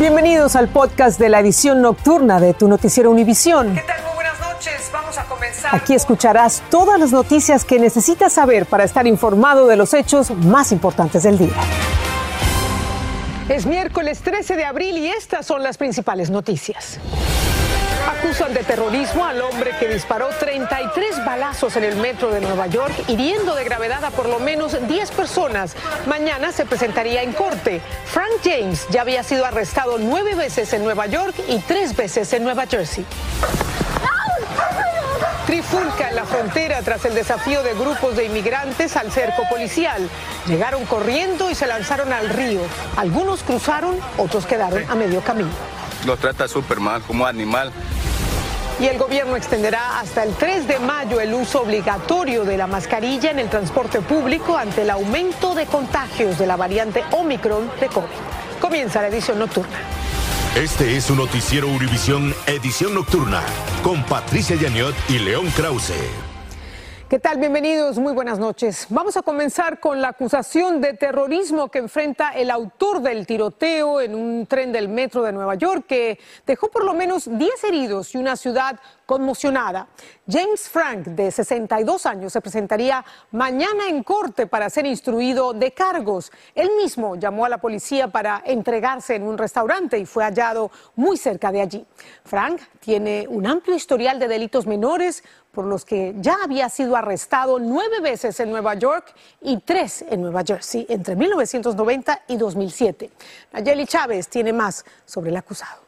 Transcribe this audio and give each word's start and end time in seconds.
Bienvenidos 0.00 0.56
al 0.56 0.68
podcast 0.68 1.20
de 1.20 1.28
la 1.28 1.40
edición 1.40 1.82
nocturna 1.82 2.40
de 2.40 2.54
tu 2.54 2.68
noticiero 2.68 3.10
Univisión. 3.10 3.74
¿Qué 3.74 3.82
tal? 3.82 4.02
Muy 4.02 4.14
buenas 4.14 4.40
noches. 4.40 4.90
Vamos 4.90 5.18
a 5.18 5.24
comenzar. 5.26 5.76
Aquí 5.76 5.92
escucharás 5.92 6.62
todas 6.70 6.98
las 6.98 7.12
noticias 7.12 7.66
que 7.66 7.78
necesitas 7.78 8.32
saber 8.32 8.64
para 8.64 8.84
estar 8.84 9.06
informado 9.06 9.66
de 9.66 9.76
los 9.76 9.92
hechos 9.92 10.30
más 10.30 10.72
importantes 10.72 11.24
del 11.24 11.36
día. 11.36 11.52
Es 13.50 13.66
miércoles 13.66 14.20
13 14.20 14.56
de 14.56 14.64
abril 14.64 14.96
y 14.96 15.08
estas 15.08 15.44
son 15.44 15.62
las 15.62 15.76
principales 15.76 16.30
noticias. 16.30 16.98
Acusan 18.08 18.54
de 18.54 18.64
terrorismo 18.64 19.24
al 19.24 19.40
hombre 19.42 19.72
que 19.78 19.88
disparó 19.88 20.28
33 20.28 21.24
balazos 21.24 21.76
en 21.76 21.84
el 21.84 21.96
metro 21.96 22.30
de 22.30 22.40
Nueva 22.40 22.66
York, 22.66 22.92
hiriendo 23.08 23.54
de 23.54 23.64
gravedad 23.64 24.04
a 24.04 24.10
por 24.10 24.28
lo 24.28 24.38
menos 24.38 24.76
10 24.86 25.10
personas. 25.12 25.74
Mañana 26.06 26.52
se 26.52 26.64
presentaría 26.64 27.22
en 27.22 27.32
corte. 27.32 27.80
Frank 28.06 28.30
James 28.42 28.86
ya 28.90 29.02
había 29.02 29.22
sido 29.22 29.44
arrestado 29.44 29.98
nueve 29.98 30.34
veces 30.34 30.72
en 30.72 30.84
Nueva 30.84 31.06
York 31.06 31.34
y 31.48 31.58
tres 31.58 31.94
veces 31.96 32.32
en 32.32 32.44
Nueva 32.44 32.66
Jersey. 32.66 33.04
Trifulca 35.46 36.10
en 36.10 36.16
la 36.16 36.24
frontera 36.24 36.80
tras 36.82 37.04
el 37.04 37.14
desafío 37.14 37.62
de 37.62 37.74
grupos 37.74 38.16
de 38.16 38.26
inmigrantes 38.26 38.96
al 38.96 39.10
cerco 39.10 39.42
policial. 39.50 40.08
Llegaron 40.46 40.84
corriendo 40.86 41.50
y 41.50 41.54
se 41.54 41.66
lanzaron 41.66 42.12
al 42.12 42.28
río. 42.28 42.60
Algunos 42.96 43.42
cruzaron, 43.42 43.98
otros 44.16 44.46
quedaron 44.46 44.84
a 44.88 44.94
medio 44.94 45.20
camino. 45.22 45.50
Lo 46.06 46.16
trata 46.16 46.48
súper 46.48 46.80
mal, 46.80 47.02
como 47.02 47.26
animal. 47.26 47.72
Y 48.80 48.86
el 48.86 48.96
gobierno 48.96 49.36
extenderá 49.36 50.00
hasta 50.00 50.22
el 50.24 50.34
3 50.34 50.66
de 50.66 50.78
mayo 50.78 51.20
el 51.20 51.34
uso 51.34 51.60
obligatorio 51.60 52.44
de 52.44 52.56
la 52.56 52.66
mascarilla 52.66 53.30
en 53.30 53.38
el 53.38 53.50
transporte 53.50 54.00
público 54.00 54.56
ante 54.56 54.82
el 54.82 54.90
aumento 54.90 55.54
de 55.54 55.66
contagios 55.66 56.38
de 56.38 56.46
la 56.46 56.56
variante 56.56 57.04
Omicron 57.10 57.70
de 57.78 57.88
COVID. 57.88 58.08
Comienza 58.58 59.02
la 59.02 59.08
edición 59.08 59.38
nocturna. 59.38 59.78
Este 60.56 60.96
es 60.96 61.04
su 61.04 61.14
noticiero 61.14 61.68
Univisión 61.68 62.34
Edición 62.46 62.94
Nocturna 62.94 63.42
con 63.84 64.02
Patricia 64.04 64.56
Yaniot 64.56 64.94
y 65.08 65.18
León 65.18 65.48
Krause. 65.54 66.29
¿Qué 67.10 67.18
tal? 67.18 67.38
Bienvenidos, 67.38 67.98
muy 67.98 68.12
buenas 68.12 68.38
noches. 68.38 68.86
Vamos 68.88 69.16
a 69.16 69.22
comenzar 69.22 69.80
con 69.80 70.00
la 70.00 70.10
acusación 70.10 70.80
de 70.80 70.94
terrorismo 70.94 71.68
que 71.68 71.80
enfrenta 71.80 72.30
el 72.30 72.52
autor 72.52 73.02
del 73.02 73.26
tiroteo 73.26 74.00
en 74.00 74.14
un 74.14 74.46
tren 74.46 74.70
del 74.70 74.88
metro 74.88 75.24
de 75.24 75.32
Nueva 75.32 75.56
York 75.56 75.86
que 75.88 76.20
dejó 76.46 76.68
por 76.70 76.84
lo 76.84 76.94
menos 76.94 77.28
10 77.28 77.64
heridos 77.64 78.14
y 78.14 78.18
una 78.18 78.36
ciudad 78.36 78.78
conmocionada. 79.06 79.88
James 80.28 80.68
Frank, 80.68 81.06
de 81.08 81.32
62 81.32 82.06
años, 82.06 82.32
se 82.32 82.40
presentaría 82.40 83.04
mañana 83.32 83.88
en 83.88 84.04
corte 84.04 84.46
para 84.46 84.70
ser 84.70 84.86
instruido 84.86 85.52
de 85.52 85.72
cargos. 85.72 86.30
Él 86.54 86.70
mismo 86.80 87.16
llamó 87.16 87.44
a 87.44 87.48
la 87.48 87.58
policía 87.58 88.06
para 88.06 88.40
entregarse 88.46 89.16
en 89.16 89.24
un 89.24 89.36
restaurante 89.36 89.98
y 89.98 90.06
fue 90.06 90.22
hallado 90.22 90.70
muy 90.94 91.16
cerca 91.16 91.50
de 91.50 91.60
allí. 91.60 91.84
Frank 92.24 92.60
tiene 92.78 93.26
un 93.28 93.48
amplio 93.48 93.74
historial 93.74 94.20
de 94.20 94.28
delitos 94.28 94.68
menores 94.68 95.24
por 95.60 95.68
los 95.68 95.84
que 95.84 96.14
ya 96.16 96.38
había 96.42 96.70
sido 96.70 96.96
arrestado 96.96 97.58
nueve 97.58 98.00
veces 98.00 98.40
en 98.40 98.50
Nueva 98.50 98.76
York 98.76 99.14
y 99.42 99.58
tres 99.58 100.02
en 100.08 100.22
Nueva 100.22 100.42
Jersey 100.42 100.86
entre 100.88 101.14
1990 101.14 102.22
y 102.28 102.38
2007. 102.38 103.10
Nayeli 103.52 103.84
Chávez 103.86 104.28
tiene 104.28 104.54
más 104.54 104.86
sobre 105.04 105.28
el 105.28 105.36
acusado. 105.36 105.82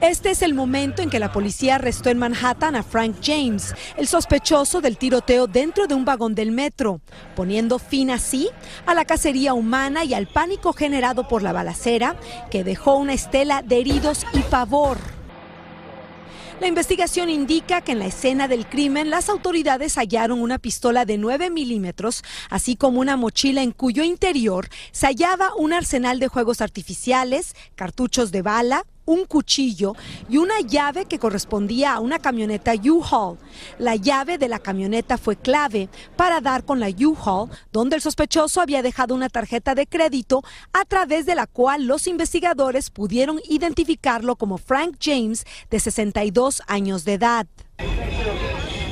Este 0.00 0.30
es 0.30 0.42
el 0.42 0.54
momento 0.54 1.02
en 1.02 1.10
que 1.10 1.18
la 1.18 1.32
policía 1.32 1.74
arrestó 1.74 2.08
en 2.08 2.18
Manhattan 2.18 2.76
a 2.76 2.84
Frank 2.84 3.16
James, 3.20 3.74
el 3.96 4.06
sospechoso 4.06 4.80
del 4.80 4.96
tiroteo 4.96 5.48
dentro 5.48 5.88
de 5.88 5.96
un 5.96 6.04
vagón 6.04 6.36
del 6.36 6.52
metro, 6.52 7.00
poniendo 7.34 7.80
fin 7.80 8.12
así 8.12 8.48
a 8.86 8.94
la 8.94 9.06
cacería 9.06 9.54
humana 9.54 10.04
y 10.04 10.14
al 10.14 10.28
pánico 10.28 10.72
generado 10.72 11.26
por 11.26 11.42
la 11.42 11.52
balacera 11.52 12.14
que 12.52 12.62
dejó 12.62 12.94
una 12.94 13.14
estela 13.14 13.62
de 13.62 13.80
heridos 13.80 14.24
y 14.34 14.38
pavor. 14.38 14.98
La 16.60 16.68
investigación 16.68 17.30
indica 17.30 17.80
que 17.80 17.92
en 17.92 17.98
la 17.98 18.06
escena 18.06 18.46
del 18.46 18.66
crimen 18.66 19.10
las 19.10 19.28
autoridades 19.28 19.96
hallaron 19.98 20.40
una 20.40 20.58
pistola 20.58 21.04
de 21.04 21.18
9 21.18 21.50
milímetros, 21.50 22.22
así 22.48 22.76
como 22.76 23.00
una 23.00 23.16
mochila 23.16 23.62
en 23.62 23.72
cuyo 23.72 24.04
interior 24.04 24.68
se 24.92 25.06
hallaba 25.06 25.52
un 25.56 25.72
arsenal 25.72 26.20
de 26.20 26.28
juegos 26.28 26.60
artificiales, 26.60 27.56
cartuchos 27.74 28.30
de 28.30 28.42
bala, 28.42 28.84
un 29.04 29.24
cuchillo 29.24 29.94
y 30.28 30.38
una 30.38 30.60
llave 30.60 31.06
que 31.06 31.18
correspondía 31.18 31.94
a 31.94 32.00
una 32.00 32.18
camioneta 32.18 32.72
U-Haul. 32.74 33.38
La 33.78 33.96
llave 33.96 34.38
de 34.38 34.48
la 34.48 34.58
camioneta 34.58 35.18
fue 35.18 35.36
clave 35.36 35.88
para 36.16 36.40
dar 36.40 36.64
con 36.64 36.80
la 36.80 36.88
U-Haul, 36.88 37.50
donde 37.72 37.96
el 37.96 38.02
sospechoso 38.02 38.60
había 38.60 38.82
dejado 38.82 39.14
una 39.14 39.28
tarjeta 39.28 39.74
de 39.74 39.86
crédito 39.86 40.42
a 40.72 40.84
través 40.84 41.26
de 41.26 41.34
la 41.34 41.46
cual 41.46 41.86
los 41.86 42.06
investigadores 42.06 42.90
pudieron 42.90 43.40
identificarlo 43.48 44.36
como 44.36 44.58
Frank 44.58 44.96
James, 45.00 45.44
de 45.70 45.80
62 45.80 46.62
años 46.66 47.04
de 47.04 47.14
edad. 47.14 47.46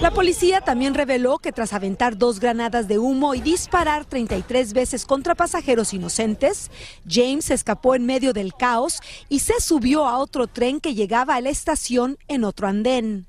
La 0.02 0.10
policía 0.10 0.60
también 0.60 0.94
reveló 0.94 1.38
que 1.38 1.52
tras 1.52 1.72
aventar 1.72 2.18
dos 2.18 2.40
granadas 2.40 2.88
de 2.88 2.98
humo 2.98 3.36
y 3.36 3.40
disparar 3.40 4.04
33 4.04 4.72
veces 4.72 5.06
contra 5.06 5.36
pasajeros 5.36 5.94
inocentes, 5.94 6.72
James 7.08 7.52
escapó 7.52 7.94
en 7.94 8.04
medio 8.04 8.32
del 8.32 8.52
caos 8.52 8.98
y 9.28 9.38
se 9.38 9.60
subió 9.60 10.04
a 10.08 10.18
otro 10.18 10.48
tren 10.48 10.80
que 10.80 10.96
llegaba 10.96 11.36
a 11.36 11.40
la 11.40 11.50
estación 11.50 12.18
en 12.26 12.42
otro 12.42 12.66
andén. 12.66 13.28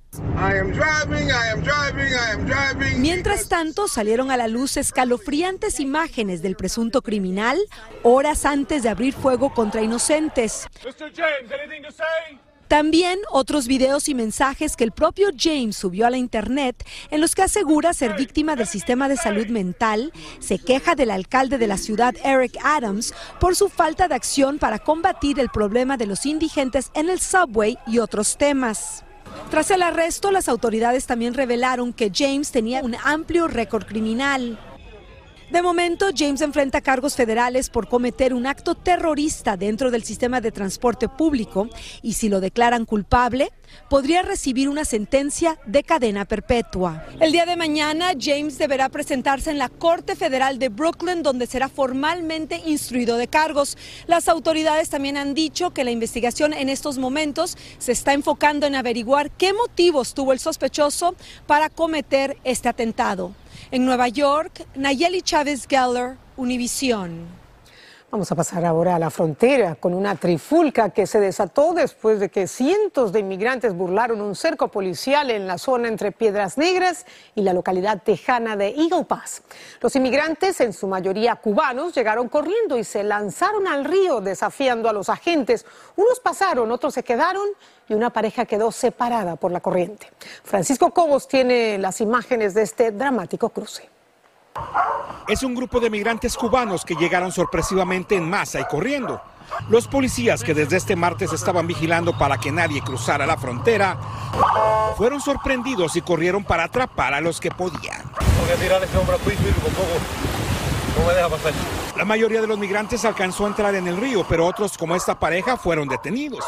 Mientras 2.97 3.49
tanto, 3.49 3.87
salieron 3.87 4.31
a 4.31 4.37
la 4.37 4.47
luz 4.47 4.75
escalofriantes 4.75 5.79
imágenes 5.79 6.41
del 6.41 6.55
presunto 6.55 7.03
criminal 7.03 7.59
horas 8.01 8.47
antes 8.47 8.81
de 8.81 8.89
abrir 8.89 9.13
fuego 9.13 9.53
contra 9.53 9.83
inocentes. 9.83 10.67
También 12.73 13.19
otros 13.29 13.67
videos 13.67 14.09
y 14.09 14.15
mensajes 14.15 14.75
que 14.75 14.83
el 14.83 14.91
propio 14.91 15.29
James 15.37 15.77
subió 15.77 16.07
a 16.07 16.09
la 16.09 16.17
internet 16.17 16.83
en 17.11 17.21
los 17.21 17.35
que 17.35 17.43
asegura 17.43 17.93
ser 17.93 18.15
víctima 18.15 18.55
del 18.55 18.65
sistema 18.65 19.07
de 19.07 19.15
salud 19.15 19.45
mental, 19.45 20.11
se 20.39 20.57
queja 20.57 20.95
del 20.95 21.11
alcalde 21.11 21.59
de 21.59 21.67
la 21.67 21.77
ciudad 21.77 22.15
Eric 22.23 22.57
Adams 22.63 23.13
por 23.39 23.55
su 23.55 23.69
falta 23.69 24.07
de 24.07 24.15
acción 24.15 24.57
para 24.57 24.79
combatir 24.79 25.39
el 25.39 25.49
problema 25.49 25.97
de 25.97 26.07
los 26.07 26.25
indigentes 26.25 26.89
en 26.95 27.11
el 27.11 27.19
subway 27.19 27.77
y 27.85 27.99
otros 27.99 28.37
temas. 28.39 29.03
Tras 29.51 29.69
el 29.69 29.83
arresto, 29.83 30.31
las 30.31 30.49
autoridades 30.49 31.05
también 31.05 31.35
revelaron 31.35 31.93
que 31.93 32.11
James 32.11 32.51
tenía 32.51 32.81
un 32.81 32.95
amplio 33.03 33.47
récord 33.47 33.85
criminal. 33.85 34.57
De 35.53 35.61
momento, 35.61 36.07
James 36.17 36.41
enfrenta 36.41 36.81
cargos 36.81 37.15
federales 37.15 37.69
por 37.69 37.87
cometer 37.87 38.33
un 38.33 38.47
acto 38.47 38.73
terrorista 38.73 39.55
dentro 39.55 39.91
del 39.91 40.03
sistema 40.03 40.41
de 40.41 40.51
transporte 40.51 41.07
público 41.07 41.69
y 42.01 42.13
si 42.13 42.27
lo 42.27 42.39
declaran 42.39 42.85
culpable, 42.85 43.51
podría 43.87 44.23
recibir 44.23 44.67
una 44.67 44.83
sentencia 44.83 45.59
de 45.67 45.83
cadena 45.83 46.25
perpetua. 46.25 47.05
El 47.19 47.31
día 47.31 47.45
de 47.45 47.55
mañana, 47.55 48.13
James 48.19 48.57
deberá 48.57 48.89
presentarse 48.89 49.51
en 49.51 49.59
la 49.59 49.69
Corte 49.69 50.15
Federal 50.15 50.57
de 50.57 50.69
Brooklyn, 50.69 51.21
donde 51.21 51.45
será 51.45 51.69
formalmente 51.69 52.63
instruido 52.65 53.17
de 53.17 53.27
cargos. 53.27 53.77
Las 54.07 54.29
autoridades 54.29 54.89
también 54.89 55.17
han 55.17 55.35
dicho 55.35 55.69
que 55.69 55.83
la 55.83 55.91
investigación 55.91 56.53
en 56.53 56.67
estos 56.67 56.97
momentos 56.97 57.59
se 57.77 57.91
está 57.91 58.13
enfocando 58.13 58.65
en 58.65 58.73
averiguar 58.73 59.29
qué 59.29 59.53
motivos 59.53 60.15
tuvo 60.15 60.33
el 60.33 60.39
sospechoso 60.39 61.13
para 61.45 61.69
cometer 61.69 62.39
este 62.43 62.69
atentado. 62.69 63.35
En 63.71 63.85
Nueva 63.85 64.07
York, 64.07 64.65
Nayeli 64.75 65.21
Chávez 65.21 65.67
Geller, 65.67 66.17
Univisión. 66.37 67.42
Vamos 68.13 68.31
a 68.31 68.35
pasar 68.35 68.63
ahora 68.63 68.93
a 68.93 68.99
la 68.99 69.09
frontera 69.09 69.73
con 69.73 69.91
una 69.95 70.15
trifulca 70.15 70.91
que 70.91 71.07
se 71.07 71.19
desató 71.19 71.73
después 71.73 72.19
de 72.19 72.29
que 72.29 72.45
cientos 72.45 73.11
de 73.11 73.21
inmigrantes 73.21 73.73
burlaron 73.73 74.21
un 74.21 74.35
cerco 74.35 74.67
policial 74.67 75.31
en 75.31 75.47
la 75.47 75.57
zona 75.57 75.87
entre 75.87 76.11
Piedras 76.11 76.59
Negras 76.59 77.07
y 77.33 77.41
la 77.41 77.53
localidad 77.53 78.03
tejana 78.03 78.55
de 78.55 78.67
Eagle 78.67 79.05
Pass. 79.05 79.41
Los 79.81 79.95
inmigrantes, 79.95 80.61
en 80.61 80.73
su 80.73 80.85
mayoría 80.85 81.37
cubanos, 81.37 81.95
llegaron 81.95 82.29
corriendo 82.29 82.77
y 82.77 82.83
se 82.83 83.01
lanzaron 83.03 83.65
al 83.65 83.83
río 83.83 84.21
desafiando 84.21 84.89
a 84.89 84.93
los 84.93 85.09
agentes. 85.09 85.65
Unos 85.95 86.19
pasaron, 86.19 86.71
otros 86.71 86.93
se 86.93 87.01
quedaron 87.01 87.47
y 87.89 87.95
una 87.95 88.11
pareja 88.11 88.45
quedó 88.45 88.71
separada 88.71 89.37
por 89.37 89.51
la 89.51 89.59
corriente. 89.59 90.11
Francisco 90.43 90.91
Cobos 90.91 91.27
tiene 91.27 91.79
las 91.79 91.99
imágenes 91.99 92.53
de 92.53 92.61
este 92.61 92.91
dramático 92.91 93.49
cruce. 93.49 93.92
Es 95.27 95.41
un 95.41 95.55
grupo 95.55 95.79
de 95.79 95.89
migrantes 95.89 96.35
cubanos 96.35 96.83
que 96.83 96.95
llegaron 96.95 97.31
sorpresivamente 97.31 98.15
en 98.15 98.29
masa 98.29 98.59
y 98.59 98.65
corriendo. 98.65 99.21
Los 99.69 99.87
policías 99.87 100.43
que 100.43 100.53
desde 100.53 100.77
este 100.77 100.95
martes 100.95 101.31
estaban 101.31 101.65
vigilando 101.67 102.17
para 102.17 102.37
que 102.37 102.51
nadie 102.51 102.81
cruzara 102.81 103.25
la 103.25 103.37
frontera 103.37 103.97
fueron 104.97 105.21
sorprendidos 105.21 105.95
y 105.95 106.01
corrieron 106.01 106.43
para 106.43 106.65
atrapar 106.65 107.13
a 107.13 107.21
los 107.21 107.39
que 107.39 107.51
podían. 107.51 108.03
La 111.95 112.05
mayoría 112.05 112.41
de 112.41 112.47
los 112.47 112.57
migrantes 112.57 113.05
alcanzó 113.05 113.45
a 113.45 113.49
entrar 113.49 113.75
en 113.75 113.87
el 113.87 113.97
río, 113.97 114.25
pero 114.27 114.47
otros 114.47 114.77
como 114.77 114.95
esta 114.95 115.19
pareja 115.19 115.57
fueron 115.57 115.87
detenidos. 115.87 116.43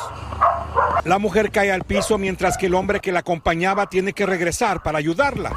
La 1.04 1.20
mujer 1.20 1.52
cae 1.52 1.72
al 1.72 1.84
piso 1.84 2.18
mientras 2.18 2.58
que 2.58 2.66
el 2.66 2.74
hombre 2.74 3.00
que 3.00 3.12
la 3.12 3.20
acompañaba 3.20 3.88
tiene 3.88 4.14
que 4.14 4.26
regresar 4.26 4.82
para 4.82 4.98
ayudarla. 4.98 5.52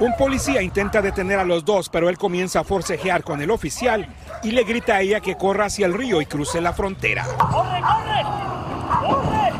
Un 0.00 0.16
policía 0.16 0.60
intenta 0.62 1.00
detener 1.00 1.38
a 1.38 1.44
los 1.44 1.64
dos, 1.64 1.88
pero 1.88 2.08
él 2.08 2.18
comienza 2.18 2.60
a 2.60 2.64
forcejear 2.64 3.22
con 3.22 3.40
el 3.40 3.52
oficial 3.52 4.12
y 4.42 4.50
le 4.50 4.64
grita 4.64 4.96
a 4.96 5.00
ella 5.00 5.20
que 5.20 5.36
corra 5.36 5.66
hacia 5.66 5.86
el 5.86 5.94
río 5.94 6.20
y 6.20 6.26
cruce 6.26 6.60
la 6.60 6.72
frontera. 6.72 7.24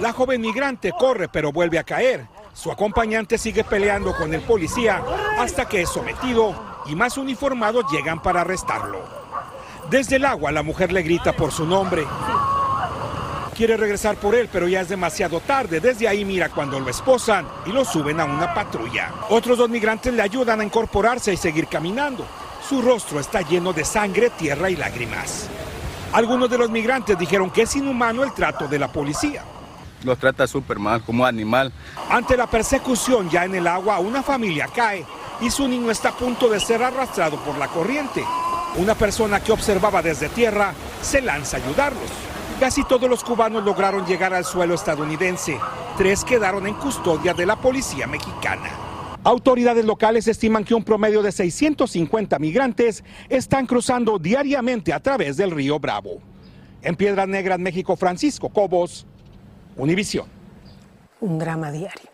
La 0.00 0.12
joven 0.12 0.40
migrante 0.40 0.92
corre, 0.98 1.28
pero 1.28 1.52
vuelve 1.52 1.78
a 1.78 1.84
caer. 1.84 2.26
Su 2.52 2.72
acompañante 2.72 3.38
sigue 3.38 3.62
peleando 3.62 4.16
con 4.16 4.34
el 4.34 4.40
policía 4.40 5.02
hasta 5.38 5.66
que 5.66 5.82
es 5.82 5.88
sometido 5.88 6.54
y 6.86 6.96
más 6.96 7.16
uniformados 7.16 7.84
llegan 7.90 8.20
para 8.20 8.40
arrestarlo. 8.40 9.23
Desde 9.90 10.16
el 10.16 10.24
agua 10.24 10.50
la 10.50 10.62
mujer 10.62 10.92
le 10.92 11.02
grita 11.02 11.32
por 11.32 11.52
su 11.52 11.66
nombre. 11.66 12.06
Quiere 13.54 13.76
regresar 13.76 14.16
por 14.16 14.34
él, 14.34 14.48
pero 14.50 14.66
ya 14.66 14.80
es 14.80 14.88
demasiado 14.88 15.40
tarde. 15.40 15.78
Desde 15.78 16.08
ahí 16.08 16.24
mira 16.24 16.48
cuando 16.48 16.80
lo 16.80 16.90
esposan 16.90 17.46
y 17.66 17.70
lo 17.70 17.84
suben 17.84 18.18
a 18.18 18.24
una 18.24 18.52
patrulla. 18.52 19.12
Otros 19.28 19.58
dos 19.58 19.70
migrantes 19.70 20.12
le 20.12 20.22
ayudan 20.22 20.60
a 20.60 20.64
incorporarse 20.64 21.32
y 21.32 21.36
seguir 21.36 21.68
caminando. 21.68 22.26
Su 22.68 22.82
rostro 22.82 23.20
está 23.20 23.42
lleno 23.42 23.72
de 23.72 23.84
sangre, 23.84 24.30
tierra 24.30 24.70
y 24.70 24.76
lágrimas. 24.76 25.48
Algunos 26.12 26.48
de 26.50 26.58
los 26.58 26.70
migrantes 26.70 27.18
dijeron 27.18 27.50
que 27.50 27.62
es 27.62 27.76
inhumano 27.76 28.24
el 28.24 28.32
trato 28.32 28.66
de 28.66 28.78
la 28.78 28.90
policía. 28.90 29.44
Los 30.02 30.18
trata 30.18 30.46
súper 30.46 30.78
mal, 30.78 31.02
como 31.02 31.24
animal. 31.24 31.72
Ante 32.10 32.36
la 32.36 32.46
persecución 32.46 33.30
ya 33.30 33.44
en 33.44 33.54
el 33.54 33.66
agua, 33.66 34.00
una 34.00 34.22
familia 34.22 34.68
cae 34.74 35.04
y 35.40 35.50
su 35.50 35.68
niño 35.68 35.90
está 35.90 36.10
a 36.10 36.16
punto 36.16 36.48
de 36.48 36.60
ser 36.60 36.82
arrastrado 36.82 37.36
por 37.38 37.56
la 37.58 37.68
corriente. 37.68 38.24
Una 38.76 38.96
persona 38.96 39.38
que 39.38 39.52
observaba 39.52 40.02
desde 40.02 40.28
tierra 40.28 40.74
se 41.00 41.22
lanza 41.22 41.56
a 41.56 41.60
ayudarlos. 41.60 42.10
Casi 42.58 42.82
todos 42.84 43.08
los 43.08 43.22
cubanos 43.22 43.64
lograron 43.64 44.04
llegar 44.04 44.34
al 44.34 44.44
suelo 44.44 44.74
estadounidense. 44.74 45.58
Tres 45.96 46.24
quedaron 46.24 46.66
en 46.66 46.74
custodia 46.74 47.34
de 47.34 47.46
la 47.46 47.54
policía 47.54 48.08
mexicana. 48.08 48.70
Autoridades 49.22 49.84
locales 49.84 50.26
estiman 50.26 50.64
que 50.64 50.74
un 50.74 50.82
promedio 50.82 51.22
de 51.22 51.30
650 51.30 52.38
migrantes 52.40 53.04
están 53.28 53.66
cruzando 53.66 54.18
diariamente 54.18 54.92
a 54.92 55.00
través 55.00 55.36
del 55.36 55.52
río 55.52 55.78
Bravo. 55.78 56.20
En 56.82 56.96
Piedras 56.96 57.28
Negras, 57.28 57.60
México, 57.60 57.96
Francisco 57.96 58.48
Cobos, 58.48 59.06
Univisión. 59.76 60.26
Un 61.20 61.38
drama 61.38 61.70
diario. 61.70 62.13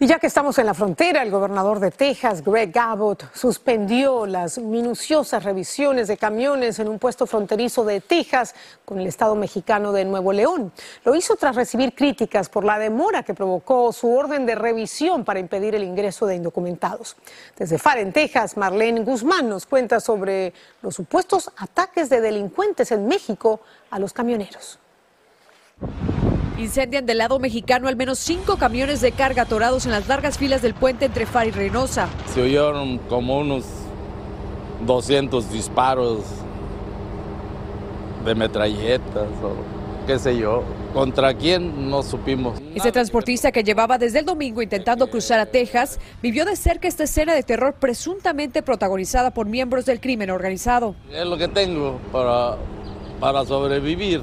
Y 0.00 0.06
ya 0.06 0.20
que 0.20 0.28
estamos 0.28 0.56
en 0.60 0.66
la 0.66 0.74
frontera, 0.74 1.24
el 1.24 1.30
gobernador 1.32 1.80
de 1.80 1.90
Texas, 1.90 2.44
Greg 2.44 2.72
Abbott, 2.78 3.34
suspendió 3.34 4.26
las 4.26 4.56
minuciosas 4.58 5.42
revisiones 5.42 6.06
de 6.06 6.16
camiones 6.16 6.78
en 6.78 6.86
un 6.86 7.00
puesto 7.00 7.26
fronterizo 7.26 7.84
de 7.84 8.00
Texas 8.00 8.54
con 8.84 9.00
el 9.00 9.08
estado 9.08 9.34
mexicano 9.34 9.90
de 9.90 10.04
Nuevo 10.04 10.32
León. 10.32 10.70
Lo 11.04 11.16
hizo 11.16 11.34
tras 11.34 11.56
recibir 11.56 11.96
críticas 11.96 12.48
por 12.48 12.64
la 12.64 12.78
demora 12.78 13.24
que 13.24 13.34
provocó 13.34 13.92
su 13.92 14.14
orden 14.14 14.46
de 14.46 14.54
revisión 14.54 15.24
para 15.24 15.40
impedir 15.40 15.74
el 15.74 15.82
ingreso 15.82 16.26
de 16.26 16.36
indocumentados. 16.36 17.16
Desde 17.56 17.76
FAR 17.76 17.98
en 17.98 18.12
Texas, 18.12 18.56
Marlene 18.56 19.02
Guzmán 19.02 19.48
nos 19.48 19.66
cuenta 19.66 19.98
sobre 19.98 20.52
los 20.80 20.94
supuestos 20.94 21.50
ataques 21.56 22.08
de 22.08 22.20
delincuentes 22.20 22.92
en 22.92 23.08
México 23.08 23.62
a 23.90 23.98
los 23.98 24.12
camioneros. 24.12 24.78
Incendian 26.58 27.06
del 27.06 27.18
lado 27.18 27.38
mexicano 27.38 27.86
al 27.86 27.94
menos 27.94 28.18
cinco 28.18 28.56
camiones 28.56 29.00
de 29.00 29.12
carga 29.12 29.42
atorados 29.42 29.86
en 29.86 29.92
las 29.92 30.08
largas 30.08 30.38
filas 30.38 30.60
del 30.60 30.74
puente 30.74 31.04
entre 31.04 31.24
Far 31.24 31.46
y 31.46 31.52
Reynosa. 31.52 32.08
Se 32.34 32.42
oyeron 32.42 32.98
como 32.98 33.38
unos 33.38 33.64
200 34.84 35.52
disparos 35.52 36.24
de 38.24 38.34
metralletas 38.34 39.28
o 39.40 39.54
qué 40.08 40.18
sé 40.18 40.36
yo. 40.36 40.64
¿Contra 40.92 41.32
quién? 41.32 41.88
No 41.88 42.02
supimos. 42.02 42.60
Ese 42.74 42.90
transportista 42.90 43.52
que 43.52 43.62
llevaba 43.62 43.96
desde 43.96 44.18
el 44.18 44.24
domingo 44.24 44.60
intentando 44.60 45.08
cruzar 45.08 45.38
a 45.38 45.46
Texas 45.46 46.00
vivió 46.20 46.44
de 46.44 46.56
cerca 46.56 46.88
esta 46.88 47.04
escena 47.04 47.34
de 47.34 47.44
terror 47.44 47.74
presuntamente 47.78 48.64
protagonizada 48.64 49.32
por 49.32 49.46
miembros 49.46 49.86
del 49.86 50.00
crimen 50.00 50.30
organizado. 50.30 50.96
Es 51.12 51.24
lo 51.24 51.38
que 51.38 51.46
tengo 51.46 52.00
para, 52.10 52.56
para 53.20 53.44
sobrevivir 53.44 54.22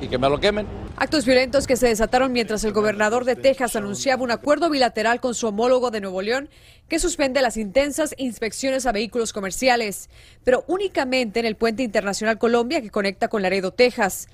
y 0.00 0.08
que 0.08 0.16
me 0.16 0.30
lo 0.30 0.40
quemen. 0.40 0.85
Actos 0.98 1.26
violentos 1.26 1.66
que 1.66 1.76
se 1.76 1.88
desataron 1.88 2.32
mientras 2.32 2.64
el 2.64 2.72
gobernador 2.72 3.26
de 3.26 3.36
Texas 3.36 3.76
anunciaba 3.76 4.22
un 4.22 4.30
acuerdo 4.30 4.70
bilateral 4.70 5.20
con 5.20 5.34
su 5.34 5.46
homólogo 5.46 5.90
de 5.90 6.00
Nuevo 6.00 6.22
León 6.22 6.48
que 6.88 6.98
suspende 6.98 7.42
las 7.42 7.58
intensas 7.58 8.14
inspecciones 8.16 8.86
a 8.86 8.92
vehículos 8.92 9.34
comerciales, 9.34 10.08
pero 10.42 10.64
únicamente 10.68 11.38
en 11.38 11.44
el 11.44 11.54
puente 11.54 11.82
internacional 11.82 12.38
Colombia 12.38 12.80
que 12.80 12.88
conecta 12.88 13.28
con 13.28 13.42
Laredo, 13.42 13.72
Texas. 13.72 14.28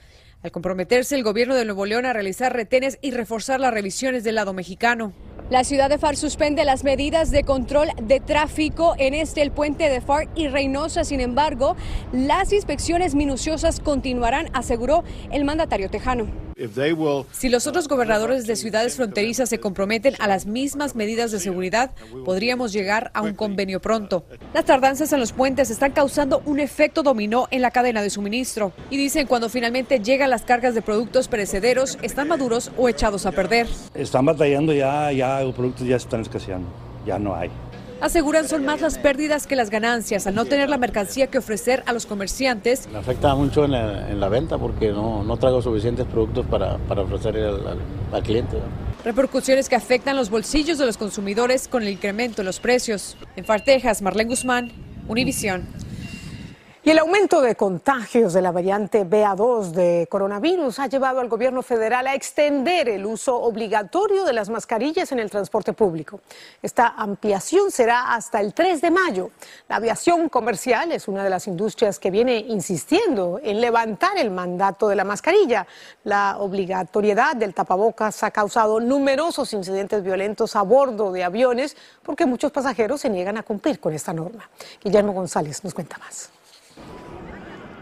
Al 0.44 0.52
comprometerse 0.52 1.16
el 1.16 1.24
gobierno 1.24 1.56
de 1.56 1.64
Nuevo 1.64 1.84
León 1.84 2.06
a 2.06 2.12
realizar 2.12 2.54
retenes 2.54 2.96
y 3.02 3.10
reforzar 3.10 3.58
las 3.58 3.74
revisiones 3.74 4.22
del 4.22 4.36
lado 4.36 4.52
mexicano. 4.52 5.12
La 5.50 5.64
ciudad 5.64 5.90
de 5.90 5.98
FAR 5.98 6.16
suspende 6.16 6.64
las 6.64 6.84
medidas 6.84 7.32
de 7.32 7.42
control 7.42 7.88
de 8.00 8.20
tráfico 8.20 8.94
en 8.98 9.14
este 9.14 9.42
el 9.42 9.50
puente 9.50 9.88
de 9.88 10.00
FAR 10.00 10.28
y 10.36 10.46
Reynosa. 10.46 11.02
Sin 11.02 11.20
embargo, 11.20 11.76
las 12.12 12.52
inspecciones 12.52 13.16
minuciosas 13.16 13.80
continuarán, 13.80 14.48
aseguró 14.52 15.02
el 15.32 15.44
mandatario 15.44 15.90
tejano. 15.90 16.51
Si 17.32 17.48
los 17.48 17.66
otros 17.66 17.88
gobernadores 17.88 18.46
de 18.46 18.56
ciudades 18.56 18.96
fronterizas 18.96 19.48
se 19.48 19.58
comprometen 19.58 20.14
a 20.18 20.28
las 20.28 20.46
mismas 20.46 20.94
medidas 20.94 21.32
de 21.32 21.40
seguridad, 21.40 21.90
podríamos 22.24 22.72
llegar 22.72 23.10
a 23.14 23.22
un 23.22 23.34
convenio 23.34 23.80
pronto. 23.80 24.24
Las 24.54 24.64
tardanzas 24.64 25.12
en 25.12 25.20
los 25.20 25.32
puentes 25.32 25.70
están 25.70 25.92
causando 25.92 26.42
un 26.44 26.60
efecto 26.60 27.02
dominó 27.02 27.48
en 27.50 27.62
la 27.62 27.70
cadena 27.70 28.02
de 28.02 28.10
suministro 28.10 28.72
y 28.90 28.96
dicen 28.96 29.26
cuando 29.26 29.48
finalmente 29.48 30.00
llegan 30.00 30.30
las 30.30 30.42
cargas 30.42 30.74
de 30.74 30.82
productos 30.82 31.28
perecederos, 31.28 31.98
están 32.02 32.28
maduros 32.28 32.70
o 32.76 32.88
echados 32.88 33.26
a 33.26 33.32
perder. 33.32 33.66
Están 33.94 34.24
batallando 34.24 34.72
ya, 34.72 35.10
ya 35.12 35.40
los 35.40 35.54
productos 35.54 35.86
ya 35.86 35.96
están 35.96 36.20
escaseando, 36.20 36.68
ya 37.06 37.18
no 37.18 37.34
hay. 37.34 37.50
Aseguran 38.02 38.48
son 38.48 38.64
más 38.64 38.80
las 38.80 38.98
pérdidas 38.98 39.46
que 39.46 39.54
las 39.54 39.70
ganancias 39.70 40.26
al 40.26 40.34
no 40.34 40.44
tener 40.44 40.68
la 40.68 40.76
mercancía 40.76 41.28
que 41.28 41.38
ofrecer 41.38 41.84
a 41.86 41.92
los 41.92 42.04
comerciantes. 42.04 42.88
Me 42.90 42.98
afecta 42.98 43.32
mucho 43.36 43.64
en 43.64 43.70
la, 43.70 44.10
en 44.10 44.18
la 44.18 44.28
venta 44.28 44.58
porque 44.58 44.88
no, 44.88 45.22
no, 45.22 45.36
traigo 45.36 45.62
suficientes 45.62 46.04
productos 46.06 46.44
para, 46.46 46.78
para 46.78 47.02
ofrecer 47.02 47.36
al, 47.36 47.64
al, 47.64 47.78
al 48.12 48.22
cliente. 48.24 48.56
Repercusiones 49.04 49.68
que 49.68 49.76
afectan 49.76 50.16
los 50.16 50.30
bolsillos 50.30 50.78
de 50.78 50.86
los 50.86 50.96
consumidores 50.96 51.68
con 51.68 51.84
el 51.84 51.90
incremento 51.90 52.42
en 52.42 52.46
los 52.46 52.58
precios. 52.58 53.16
En 53.36 53.44
Fartejas, 53.44 54.02
Marlene 54.02 54.30
Guzmán, 54.30 54.72
Univisión. 55.06 55.62
Y 56.84 56.90
el 56.90 56.98
aumento 56.98 57.40
de 57.40 57.54
contagios 57.54 58.32
de 58.32 58.42
la 58.42 58.50
variante 58.50 59.06
BA2 59.06 59.70
de 59.70 60.08
coronavirus 60.10 60.80
ha 60.80 60.88
llevado 60.88 61.20
al 61.20 61.28
gobierno 61.28 61.62
federal 61.62 62.08
a 62.08 62.16
extender 62.16 62.88
el 62.88 63.06
uso 63.06 63.36
obligatorio 63.36 64.24
de 64.24 64.32
las 64.32 64.48
mascarillas 64.48 65.12
en 65.12 65.20
el 65.20 65.30
transporte 65.30 65.74
público. 65.74 66.22
Esta 66.60 66.88
ampliación 66.88 67.70
será 67.70 68.12
hasta 68.12 68.40
el 68.40 68.52
3 68.52 68.80
de 68.80 68.90
mayo. 68.90 69.30
La 69.68 69.76
aviación 69.76 70.28
comercial 70.28 70.90
es 70.90 71.06
una 71.06 71.22
de 71.22 71.30
las 71.30 71.46
industrias 71.46 72.00
que 72.00 72.10
viene 72.10 72.38
insistiendo 72.38 73.38
en 73.40 73.60
levantar 73.60 74.18
el 74.18 74.32
mandato 74.32 74.88
de 74.88 74.96
la 74.96 75.04
mascarilla. 75.04 75.68
La 76.02 76.38
obligatoriedad 76.40 77.36
del 77.36 77.54
tapabocas 77.54 78.24
ha 78.24 78.32
causado 78.32 78.80
numerosos 78.80 79.52
incidentes 79.52 80.02
violentos 80.02 80.56
a 80.56 80.62
bordo 80.62 81.12
de 81.12 81.22
aviones 81.22 81.76
porque 82.02 82.26
muchos 82.26 82.50
pasajeros 82.50 83.02
se 83.02 83.08
niegan 83.08 83.36
a 83.36 83.44
cumplir 83.44 83.78
con 83.78 83.92
esta 83.92 84.12
norma. 84.12 84.50
Guillermo 84.82 85.12
González 85.12 85.62
nos 85.62 85.74
cuenta 85.74 85.96
más. 85.98 86.32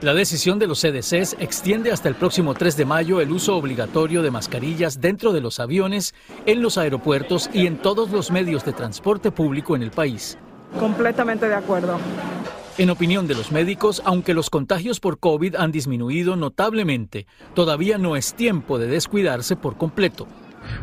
La 0.02 0.14
decisión 0.14 0.58
de 0.58 0.66
los 0.66 0.80
CDCs 0.80 1.36
extiende 1.40 1.92
hasta 1.92 2.08
el 2.08 2.14
próximo 2.14 2.54
3 2.54 2.74
de 2.74 2.86
mayo 2.86 3.20
el 3.20 3.30
uso 3.30 3.54
obligatorio 3.54 4.22
de 4.22 4.30
mascarillas 4.30 4.98
dentro 4.98 5.32
de 5.32 5.42
los 5.42 5.60
aviones, 5.60 6.14
en 6.46 6.62
los 6.62 6.78
aeropuertos 6.78 7.50
y 7.52 7.66
en 7.66 7.76
todos 7.76 8.10
los 8.10 8.30
medios 8.30 8.64
de 8.64 8.72
transporte 8.72 9.30
público 9.30 9.76
en 9.76 9.82
el 9.82 9.90
país. 9.90 10.38
Completamente 10.78 11.48
de 11.48 11.54
acuerdo. 11.54 11.98
En 12.78 12.88
opinión 12.88 13.26
de 13.26 13.34
los 13.34 13.52
médicos, 13.52 14.00
aunque 14.06 14.32
los 14.32 14.48
contagios 14.48 15.00
por 15.00 15.18
COVID 15.18 15.56
han 15.56 15.70
disminuido 15.70 16.34
notablemente, 16.34 17.26
todavía 17.54 17.98
no 17.98 18.16
es 18.16 18.32
tiempo 18.32 18.78
de 18.78 18.86
descuidarse 18.86 19.54
por 19.54 19.76
completo. 19.76 20.26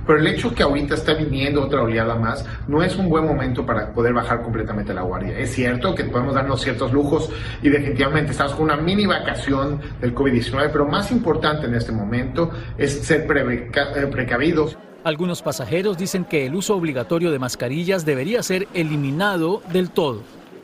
Pero 0.05 0.19
el 0.19 0.27
hecho 0.27 0.53
que 0.53 0.63
ahorita 0.63 0.95
está 0.95 1.13
viniendo 1.13 1.63
otra 1.63 1.81
oleada 1.81 2.15
más 2.15 2.45
no 2.67 2.83
es 2.83 2.95
un 2.95 3.09
buen 3.09 3.25
momento 3.25 3.65
para 3.65 3.93
poder 3.93 4.13
bajar 4.13 4.41
completamente 4.43 4.93
la 4.93 5.01
guardia. 5.01 5.37
Es 5.37 5.53
cierto 5.53 5.95
que 5.95 6.03
podemos 6.05 6.35
darnos 6.35 6.61
ciertos 6.61 6.91
lujos 6.93 7.29
y 7.61 7.69
definitivamente 7.69 8.31
estamos 8.31 8.53
con 8.53 8.65
una 8.65 8.77
mini 8.77 9.05
vacación 9.05 9.79
del 10.01 10.13
COVID-19, 10.13 10.69
pero 10.71 10.85
más 10.85 11.11
importante 11.11 11.67
en 11.67 11.75
este 11.75 11.91
momento 11.91 12.51
es 12.77 13.05
ser 13.05 13.27
precavidos. 13.27 14.77
Algunos 15.03 15.41
pasajeros 15.41 15.97
dicen 15.97 16.25
que 16.25 16.45
el 16.45 16.55
uso 16.55 16.75
obligatorio 16.75 17.31
de 17.31 17.39
mascarillas 17.39 18.05
debería 18.05 18.43
ser 18.43 18.67
eliminado 18.73 19.61
del 19.71 19.91
todo. 19.91 20.21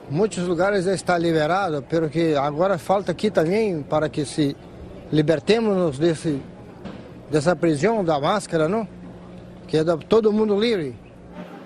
Muchos 0.09 0.47
lugares 0.47 0.85
está 0.85 1.17
liberado, 1.17 1.83
pero 1.89 2.09
que 2.09 2.35
ahora 2.35 2.77
falta 2.77 3.13
aquí 3.13 3.31
también 3.31 3.83
para 3.83 4.09
que 4.09 4.25
se 4.25 4.55
libertemos 5.11 5.97
de, 5.97 6.11
ese, 6.11 6.39
de 7.31 7.39
esa 7.39 7.55
prisión 7.55 8.05
da 8.05 8.19
máscara, 8.19 8.67
¿no? 8.67 8.87
Queda 9.73 9.97
todo 9.97 10.29
el 10.29 10.35
mundo 10.35 10.59
libre. 10.59 10.93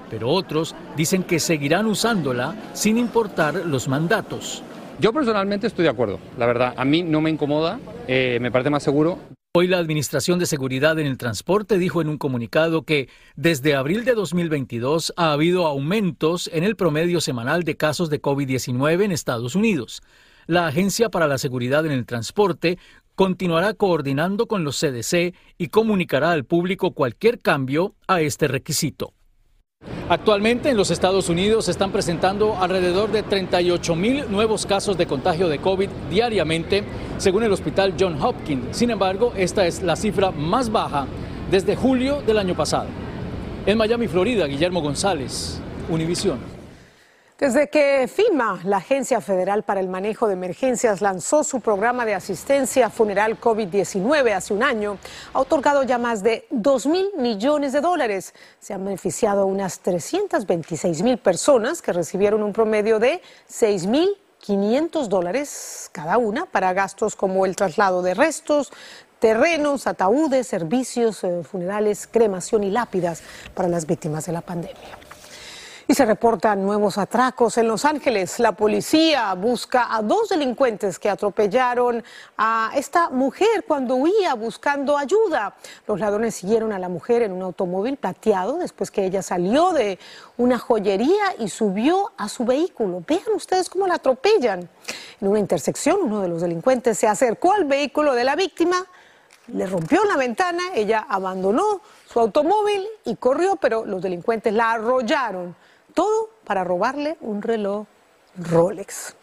Pero 0.09 0.29
otros 0.29 0.73
dicen 0.95 1.23
que 1.23 1.41
seguirán 1.41 1.87
usándola 1.87 2.55
sin 2.71 2.97
importar 2.97 3.65
los 3.65 3.89
mandatos. 3.89 4.63
Yo 4.97 5.11
personalmente 5.11 5.67
estoy 5.67 5.83
de 5.83 5.89
acuerdo, 5.89 6.17
la 6.37 6.45
verdad. 6.45 6.73
A 6.77 6.85
mí 6.85 7.03
no 7.03 7.19
me 7.19 7.29
incomoda, 7.29 7.81
eh, 8.07 8.37
me 8.39 8.49
parece 8.49 8.69
más 8.69 8.83
seguro. 8.83 9.19
Hoy 9.53 9.67
la 9.67 9.79
Administración 9.79 10.39
de 10.39 10.45
Seguridad 10.45 10.97
en 10.99 11.05
el 11.05 11.17
Transporte 11.17 11.77
dijo 11.77 12.01
en 12.01 12.07
un 12.07 12.17
comunicado 12.17 12.83
que 12.83 13.09
desde 13.35 13.75
abril 13.75 14.05
de 14.05 14.13
2022 14.13 15.13
ha 15.17 15.33
habido 15.33 15.67
aumentos 15.67 16.49
en 16.53 16.63
el 16.63 16.77
promedio 16.77 17.19
semanal 17.19 17.63
de 17.63 17.75
casos 17.75 18.09
de 18.09 18.21
COVID-19 18.21 19.03
en 19.03 19.11
Estados 19.11 19.53
Unidos. 19.53 20.01
La 20.45 20.67
Agencia 20.67 21.09
para 21.09 21.27
la 21.27 21.37
Seguridad 21.37 21.85
en 21.85 21.91
el 21.91 22.05
Transporte 22.05 22.77
continuará 23.17 23.73
coordinando 23.73 24.45
con 24.45 24.63
los 24.63 24.79
CDC 24.79 25.33
y 25.57 25.69
comunicará 25.69 26.31
al 26.31 26.45
público 26.45 26.91
cualquier 26.91 27.39
cambio 27.39 27.95
a 28.07 28.21
este 28.21 28.47
requisito. 28.47 29.13
Actualmente 30.07 30.69
en 30.69 30.77
los 30.77 30.91
Estados 30.91 31.27
Unidos 31.27 31.65
se 31.65 31.71
están 31.71 31.91
presentando 31.91 32.57
alrededor 32.61 33.11
de 33.11 33.23
38 33.23 33.95
mil 33.95 34.29
nuevos 34.29 34.67
casos 34.67 34.99
de 34.99 35.07
contagio 35.07 35.49
de 35.49 35.57
COVID 35.57 35.89
diariamente, 36.11 36.83
según 37.17 37.41
el 37.41 37.51
hospital 37.51 37.95
John 37.99 38.21
Hopkins. 38.21 38.77
Sin 38.77 38.91
embargo, 38.91 39.33
esta 39.35 39.65
es 39.65 39.81
la 39.81 39.95
cifra 39.95 40.29
más 40.29 40.71
baja 40.71 41.07
desde 41.49 41.75
julio 41.75 42.21
del 42.21 42.37
año 42.37 42.55
pasado. 42.55 42.87
En 43.65 43.79
Miami, 43.79 44.07
Florida, 44.07 44.45
Guillermo 44.45 44.79
González, 44.79 45.59
Univisión. 45.89 46.56
Desde 47.37 47.69
que 47.69 48.07
FIMA, 48.07 48.61
la 48.63 48.77
Agencia 48.77 49.21
Federal 49.21 49.61
para 49.61 49.79
el 49.79 49.87
Manejo 49.87 50.25
de 50.25 50.33
Emergencias, 50.33 51.01
lanzó 51.01 51.43
su 51.43 51.59
programa 51.59 52.03
de 52.03 52.15
asistencia 52.15 52.89
funeral 52.89 53.39
COVID-19 53.39 54.33
hace 54.33 54.55
un 54.55 54.63
año, 54.63 54.97
ha 55.33 55.41
otorgado 55.41 55.83
ya 55.83 55.99
más 55.99 56.23
de 56.23 56.47
2 56.49 56.87
mil 56.87 57.11
millones 57.15 57.73
de 57.73 57.81
dólares. 57.81 58.33
Se 58.59 58.73
han 58.73 58.83
beneficiado 58.83 59.45
unas 59.45 59.81
326 59.81 61.03
mil 61.03 61.19
personas 61.19 61.83
que 61.83 61.93
recibieron 61.93 62.41
un 62.41 62.53
promedio 62.53 62.97
de 62.97 63.21
6 63.45 63.85
mil 63.85 64.09
500 64.39 65.07
dólares 65.07 65.91
cada 65.91 66.17
una 66.17 66.47
para 66.47 66.73
gastos 66.73 67.15
como 67.15 67.45
el 67.45 67.55
traslado 67.55 68.01
de 68.01 68.15
restos, 68.15 68.71
terrenos, 69.19 69.85
ataúdes, 69.85 70.47
servicios 70.47 71.23
eh, 71.23 71.43
funerales, 71.43 72.07
cremación 72.07 72.63
y 72.63 72.71
lápidas 72.71 73.21
para 73.53 73.69
las 73.69 73.85
víctimas 73.85 74.25
de 74.25 74.31
la 74.31 74.41
pandemia. 74.41 75.06
Y 75.89 75.93
se 75.93 76.05
reportan 76.05 76.65
nuevos 76.65 76.97
atracos 76.97 77.57
en 77.57 77.69
Los 77.69 77.85
Ángeles. 77.85 78.39
La 78.39 78.51
policía 78.51 79.33
busca 79.35 79.95
a 79.95 80.01
dos 80.01 80.27
delincuentes 80.27 80.99
que 80.99 81.09
atropellaron 81.09 82.03
a 82.37 82.71
esta 82.75 83.09
mujer 83.09 83.63
cuando 83.65 83.95
huía 83.95 84.33
buscando 84.33 84.97
ayuda. 84.97 85.55
Los 85.87 86.01
ladrones 86.01 86.35
siguieron 86.35 86.73
a 86.73 86.79
la 86.79 86.89
mujer 86.89 87.21
en 87.21 87.31
un 87.31 87.41
automóvil 87.41 87.95
plateado 87.95 88.57
después 88.57 88.91
que 88.91 89.05
ella 89.05 89.21
salió 89.21 89.71
de 89.71 89.97
una 90.35 90.59
joyería 90.59 91.35
y 91.39 91.47
subió 91.47 92.11
a 92.17 92.27
su 92.27 92.43
vehículo. 92.43 93.01
Vean 93.07 93.33
ustedes 93.33 93.69
cómo 93.69 93.87
la 93.87 93.95
atropellan. 93.95 94.67
En 95.21 95.27
una 95.29 95.39
intersección, 95.39 96.01
uno 96.03 96.19
de 96.19 96.27
los 96.27 96.41
delincuentes 96.41 96.97
se 96.97 97.07
acercó 97.07 97.53
al 97.53 97.63
vehículo 97.63 98.13
de 98.13 98.25
la 98.25 98.35
víctima 98.35 98.85
le 99.53 99.65
rompió 99.65 100.03
la 100.03 100.17
ventana, 100.17 100.61
ella 100.75 101.05
abandonó 101.07 101.79
su 102.05 102.19
automóvil 102.19 102.85
y 103.05 103.15
corrió, 103.15 103.55
pero 103.55 103.85
los 103.85 104.01
delincuentes 104.01 104.53
la 104.53 104.73
arrollaron. 104.73 105.55
Todo 105.97 106.29
para 106.45 106.63
robarle 106.63 107.17
un 107.21 107.41
reloj 107.41 107.87
Rolex. 108.37 109.15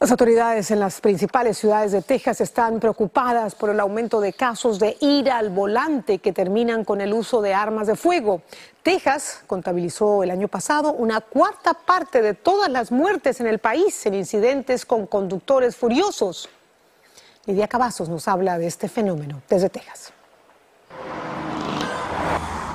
Las 0.00 0.10
autoridades 0.10 0.72
en 0.72 0.80
las 0.80 1.00
principales 1.00 1.58
ciudades 1.58 1.92
de 1.92 2.02
Texas 2.02 2.40
están 2.40 2.80
preocupadas 2.80 3.54
por 3.54 3.70
el 3.70 3.78
aumento 3.78 4.20
de 4.20 4.32
casos 4.32 4.80
de 4.80 4.96
ira 4.98 5.38
al 5.38 5.50
volante 5.50 6.18
que 6.18 6.32
terminan 6.32 6.84
con 6.84 7.00
el 7.00 7.12
uso 7.12 7.40
de 7.40 7.54
armas 7.54 7.86
de 7.86 7.94
fuego. 7.94 8.42
Texas 8.82 9.44
contabilizó 9.46 10.24
el 10.24 10.32
año 10.32 10.48
pasado 10.48 10.92
una 10.92 11.20
cuarta 11.20 11.72
parte 11.72 12.20
de 12.20 12.34
todas 12.34 12.68
las 12.68 12.90
muertes 12.90 13.38
en 13.38 13.46
el 13.46 13.60
país 13.60 14.06
en 14.06 14.14
incidentes 14.14 14.84
con 14.84 15.06
conductores 15.06 15.76
furiosos. 15.76 16.48
Lidia 17.46 17.68
Cavazos 17.68 18.08
nos 18.08 18.26
habla 18.26 18.58
de 18.58 18.66
este 18.66 18.88
fenómeno 18.88 19.40
desde 19.48 19.68
Texas. 19.68 20.12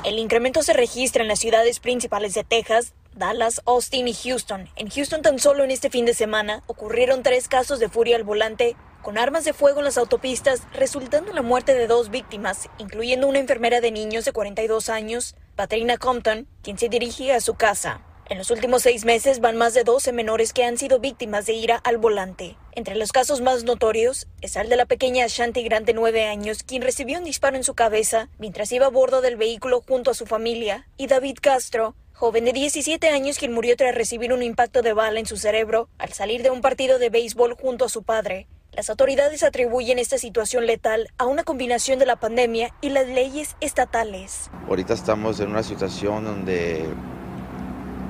El 0.03 0.19
incremento 0.19 0.63
se 0.63 0.73
registra 0.73 1.21
en 1.21 1.29
las 1.29 1.39
ciudades 1.39 1.79
principales 1.79 2.33
de 2.33 2.43
Texas, 2.43 2.93
Dallas, 3.15 3.61
Austin 3.65 4.09
y 4.09 4.13
Houston. 4.13 4.67
En 4.75 4.89
Houston 4.89 5.21
tan 5.21 5.39
solo 5.39 5.63
en 5.63 5.71
este 5.71 5.89
fin 5.89 6.05
de 6.05 6.13
semana 6.13 6.61
ocurrieron 6.67 7.23
tres 7.23 7.47
casos 7.47 7.79
de 7.79 7.87
furia 7.87 8.17
al 8.17 8.25
volante 8.25 8.75
con 9.01 9.17
armas 9.17 9.45
de 9.45 9.53
fuego 9.53 9.79
en 9.79 9.85
las 9.85 9.97
autopistas, 9.97 10.63
resultando 10.73 11.29
en 11.29 11.35
la 11.35 11.41
muerte 11.41 11.73
de 11.73 11.87
dos 11.87 12.09
víctimas, 12.09 12.69
incluyendo 12.79 13.29
una 13.29 13.39
enfermera 13.39 13.79
de 13.79 13.91
niños 13.91 14.25
de 14.25 14.33
42 14.33 14.89
años, 14.89 15.35
Patrina 15.55 15.97
Compton, 15.97 16.47
quien 16.63 16.77
se 16.77 16.89
dirigía 16.89 17.37
a 17.37 17.41
su 17.41 17.53
casa. 17.53 18.01
En 18.29 18.37
los 18.37 18.51
últimos 18.51 18.83
seis 18.83 19.03
meses 19.03 19.41
van 19.41 19.57
más 19.57 19.73
de 19.73 19.83
12 19.83 20.13
menores 20.13 20.53
que 20.53 20.63
han 20.63 20.77
sido 20.77 20.99
víctimas 20.99 21.45
de 21.45 21.53
ira 21.53 21.75
al 21.75 21.97
volante. 21.97 22.55
Entre 22.71 22.95
los 22.95 23.11
casos 23.11 23.41
más 23.41 23.65
notorios 23.65 24.27
está 24.41 24.61
el 24.61 24.69
de 24.69 24.77
la 24.77 24.85
pequeña 24.85 25.27
Shanti 25.27 25.61
Grant 25.63 25.85
de 25.85 25.93
9 25.93 26.25
años, 26.25 26.63
quien 26.63 26.81
recibió 26.81 27.17
un 27.19 27.25
disparo 27.25 27.57
en 27.57 27.65
su 27.65 27.73
cabeza 27.73 28.29
mientras 28.39 28.71
iba 28.71 28.85
a 28.85 28.89
bordo 28.89 29.19
del 29.19 29.35
vehículo 29.35 29.83
junto 29.85 30.11
a 30.11 30.13
su 30.13 30.25
familia, 30.25 30.87
y 30.95 31.07
David 31.07 31.37
Castro, 31.41 31.95
joven 32.13 32.45
de 32.45 32.53
17 32.53 33.09
años 33.09 33.37
quien 33.37 33.51
murió 33.51 33.75
tras 33.75 33.93
recibir 33.93 34.31
un 34.31 34.41
impacto 34.41 34.81
de 34.81 34.93
bala 34.93 35.19
en 35.19 35.25
su 35.25 35.35
cerebro 35.35 35.89
al 35.97 36.13
salir 36.13 36.43
de 36.43 36.49
un 36.49 36.61
partido 36.61 36.99
de 36.99 37.09
béisbol 37.09 37.57
junto 37.59 37.85
a 37.85 37.89
su 37.89 38.03
padre. 38.03 38.47
Las 38.71 38.89
autoridades 38.89 39.43
atribuyen 39.43 39.99
esta 39.99 40.17
situación 40.17 40.65
letal 40.65 41.09
a 41.17 41.25
una 41.25 41.43
combinación 41.43 41.99
de 41.99 42.05
la 42.05 42.15
pandemia 42.15 42.73
y 42.81 42.89
las 42.89 43.07
leyes 43.07 43.55
estatales. 43.59 44.49
Ahorita 44.67 44.93
estamos 44.93 45.39
en 45.41 45.51
una 45.51 45.61
situación 45.61 46.23
donde 46.23 46.87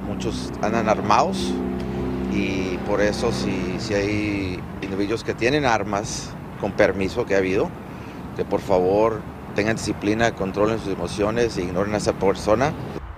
muchos 0.08 0.52
andan 0.62 0.90
armados 0.90 1.54
y 2.32 2.78
por 2.88 3.02
eso 3.02 3.32
si, 3.32 3.76
si 3.80 3.94
hay 3.94 4.60
individuos 4.82 5.24
que 5.24 5.34
tienen 5.34 5.66
armas 5.66 6.30
con 6.60 6.72
permiso 6.72 7.26
que 7.26 7.36
ha 7.36 7.40
habido, 7.40 7.70
que 8.36 8.46
por 8.46 8.62
favor 8.62 9.22
tengan 9.56 9.76
disciplina, 9.76 10.32
controlen 10.34 10.80
sus 10.80 10.94
emociones 10.94 11.58
e 11.58 11.64
ignoren 11.64 11.94
a 11.94 11.98
esa 11.98 12.14
persona. 12.14 12.74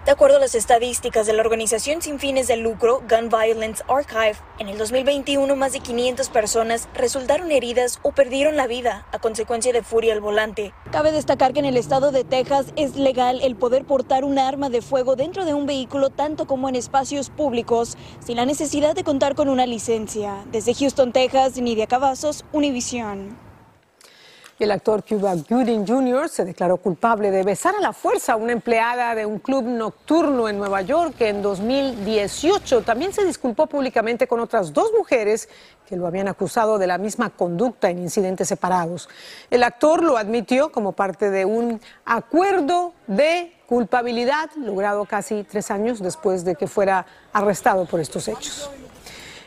De 0.05 0.11
acuerdo 0.11 0.37
a 0.37 0.39
las 0.39 0.53
estadísticas 0.53 1.25
de 1.25 1.33
la 1.33 1.41
organización 1.41 1.99
sin 1.99 2.19
fines 2.19 2.47
de 2.47 2.57
lucro 2.57 3.01
Gun 3.09 3.29
Violence 3.29 3.83
Archive, 3.87 4.35
en 4.59 4.69
el 4.69 4.77
2021 4.77 5.55
más 5.55 5.73
de 5.73 5.79
500 5.79 6.29
personas 6.29 6.87
resultaron 6.93 7.51
heridas 7.51 7.99
o 8.03 8.11
perdieron 8.11 8.55
la 8.55 8.67
vida 8.67 9.07
a 9.11 9.17
consecuencia 9.17 9.73
de 9.73 9.81
furia 9.81 10.13
al 10.13 10.21
volante. 10.21 10.75
Cabe 10.91 11.11
destacar 11.11 11.53
que 11.53 11.59
en 11.59 11.65
el 11.65 11.75
estado 11.75 12.11
de 12.11 12.23
Texas 12.23 12.67
es 12.75 12.97
legal 12.97 13.39
el 13.41 13.55
poder 13.55 13.83
portar 13.83 14.25
un 14.25 14.37
arma 14.37 14.69
de 14.69 14.83
fuego 14.83 15.15
dentro 15.15 15.43
de 15.43 15.55
un 15.55 15.65
vehículo 15.65 16.11
tanto 16.11 16.45
como 16.45 16.69
en 16.69 16.75
espacios 16.75 17.31
públicos 17.31 17.97
sin 18.23 18.35
la 18.35 18.45
necesidad 18.45 18.93
de 18.93 19.03
contar 19.03 19.33
con 19.33 19.49
una 19.49 19.65
licencia. 19.65 20.45
Desde 20.51 20.75
Houston, 20.75 21.13
Texas, 21.13 21.57
Nidia 21.57 21.87
Cavazos, 21.87 22.45
El 24.57 24.71
actor 24.71 25.03
Cuba 25.03 25.35
Gooding 25.35 25.85
Jr. 25.85 26.29
se 26.29 26.45
declaró 26.45 26.77
culpable 26.77 27.29
de 27.29 27.43
besar 27.43 27.75
a 27.75 27.81
la 27.81 27.91
fuerza 27.91 28.33
a 28.33 28.35
una 28.37 28.53
empleada 28.53 29.13
de 29.13 29.25
un 29.25 29.39
club 29.39 29.65
nocturno 29.65 30.47
en 30.47 30.57
Nueva 30.57 30.81
York 30.81 31.15
en 31.19 31.41
2018. 31.41 32.81
También 32.83 33.11
se 33.11 33.25
disculpó 33.25 33.67
públicamente 33.67 34.27
con 34.27 34.39
otras 34.39 34.71
dos 34.71 34.93
mujeres 34.97 35.49
que 35.85 35.97
lo 35.97 36.07
habían 36.07 36.29
acusado 36.29 36.77
de 36.77 36.87
la 36.87 36.97
misma 36.97 37.31
conducta 37.31 37.89
en 37.89 37.99
incidentes 37.99 38.47
separados. 38.47 39.09
El 39.51 39.61
actor 39.61 40.01
lo 40.01 40.15
admitió 40.15 40.71
como 40.71 40.93
parte 40.93 41.31
de 41.31 41.43
un 41.43 41.81
acuerdo 42.05 42.93
de 43.07 43.51
culpabilidad 43.67 44.49
logrado 44.55 45.03
casi 45.03 45.43
tres 45.43 45.69
años 45.69 45.99
después 45.99 46.45
de 46.45 46.55
que 46.55 46.67
fuera 46.67 47.05
arrestado 47.33 47.85
por 47.85 47.99
estos 47.99 48.29
hechos. 48.29 48.69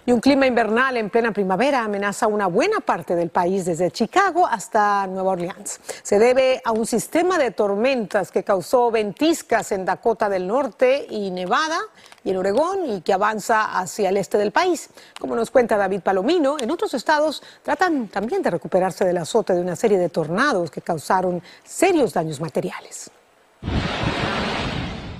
Y 0.09 0.13
un 0.13 0.21
clima 0.21 0.47
invernal 0.47 0.97
en 0.97 1.11
plena 1.11 1.33
primavera 1.33 1.85
amenaza 1.85 2.29
una 2.29 2.47
buena 2.47 2.81
parte 2.81 3.15
del 3.15 3.29
país, 3.29 3.67
desde 3.67 3.91
Chicago 3.91 4.47
hasta 4.47 5.07
Nueva 5.07 5.33
Orleans. 5.33 5.81
Se 6.03 6.19
debe 6.19 6.63
a 6.65 6.73
un 6.73 6.87
sistema 6.87 7.37
de 7.37 7.51
tormentas 7.51 8.31
que 8.31 8.43
causó 8.43 8.91
ventiscas 8.91 9.71
en 9.71 9.85
Dakota 9.85 10.31
del 10.31 10.47
Norte 10.47 11.07
y 11.11 11.31
Nevada 11.31 11.79
y 12.25 12.31
en 12.31 12.39
Oregón 12.39 12.91
y 12.91 13.03
que 13.03 13.13
avanza 13.13 13.79
hacia 13.79 14.09
el 14.09 14.17
este 14.17 14.39
del 14.39 14.51
país. 14.51 14.89
Como 15.21 15.37
nos 15.37 15.51
cuenta 15.51 15.77
David 15.77 16.01
Palomino, 16.01 16.57
en 16.59 16.71
otros 16.71 16.95
estados 16.95 17.43
tratan 17.63 18.09
también 18.09 18.41
de 18.41 18.49
recuperarse 18.49 19.05
del 19.05 19.19
azote 19.19 19.53
de 19.53 19.61
una 19.61 19.77
serie 19.77 19.99
de 19.99 20.09
tornados 20.09 20.71
que 20.71 20.81
causaron 20.81 21.43
serios 21.65 22.15
daños 22.15 22.41
materiales. 22.41 23.11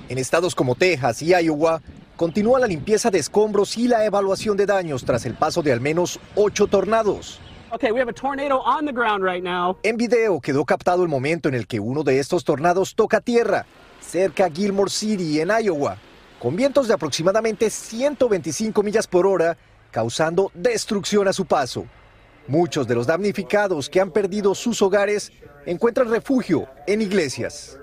En 0.09 0.17
estados 0.17 0.55
como 0.55 0.73
Texas 0.73 1.21
y 1.21 1.27
Iowa, 1.27 1.79
Continúa 2.19 2.59
la 2.59 2.67
limpieza 2.67 3.09
de 3.09 3.17
escombros 3.17 3.77
y 3.77 3.87
la 3.87 4.03
evaluación 4.03 4.57
de 4.57 4.65
daños 4.65 5.05
tras 5.05 5.25
el 5.25 5.35
paso 5.35 5.61
de 5.61 5.71
al 5.71 5.79
menos 5.79 6.19
ocho 6.35 6.67
tornados. 6.67 7.39
En 9.83 9.95
video 9.95 10.41
quedó 10.41 10.65
captado 10.65 11.01
el 11.03 11.07
momento 11.07 11.47
en 11.47 11.55
el 11.55 11.65
que 11.65 11.79
uno 11.79 12.03
de 12.03 12.19
estos 12.19 12.43
tornados 12.43 12.93
toca 12.93 13.21
tierra, 13.21 13.65
cerca 14.01 14.47
a 14.47 14.49
Gilmore 14.49 14.91
City, 14.91 15.39
en 15.39 15.47
Iowa, 15.63 15.95
con 16.41 16.57
vientos 16.57 16.89
de 16.89 16.93
aproximadamente 16.93 17.69
125 17.69 18.83
millas 18.83 19.07
por 19.07 19.25
hora, 19.25 19.55
causando 19.89 20.51
destrucción 20.53 21.25
a 21.29 21.31
su 21.31 21.45
paso. 21.45 21.85
Muchos 22.49 22.85
de 22.85 22.95
los 22.95 23.07
damnificados 23.07 23.89
que 23.89 24.01
han 24.01 24.11
perdido 24.11 24.53
sus 24.55 24.81
hogares 24.81 25.31
encuentran 25.65 26.09
refugio 26.09 26.67
en 26.85 27.01
iglesias. 27.01 27.79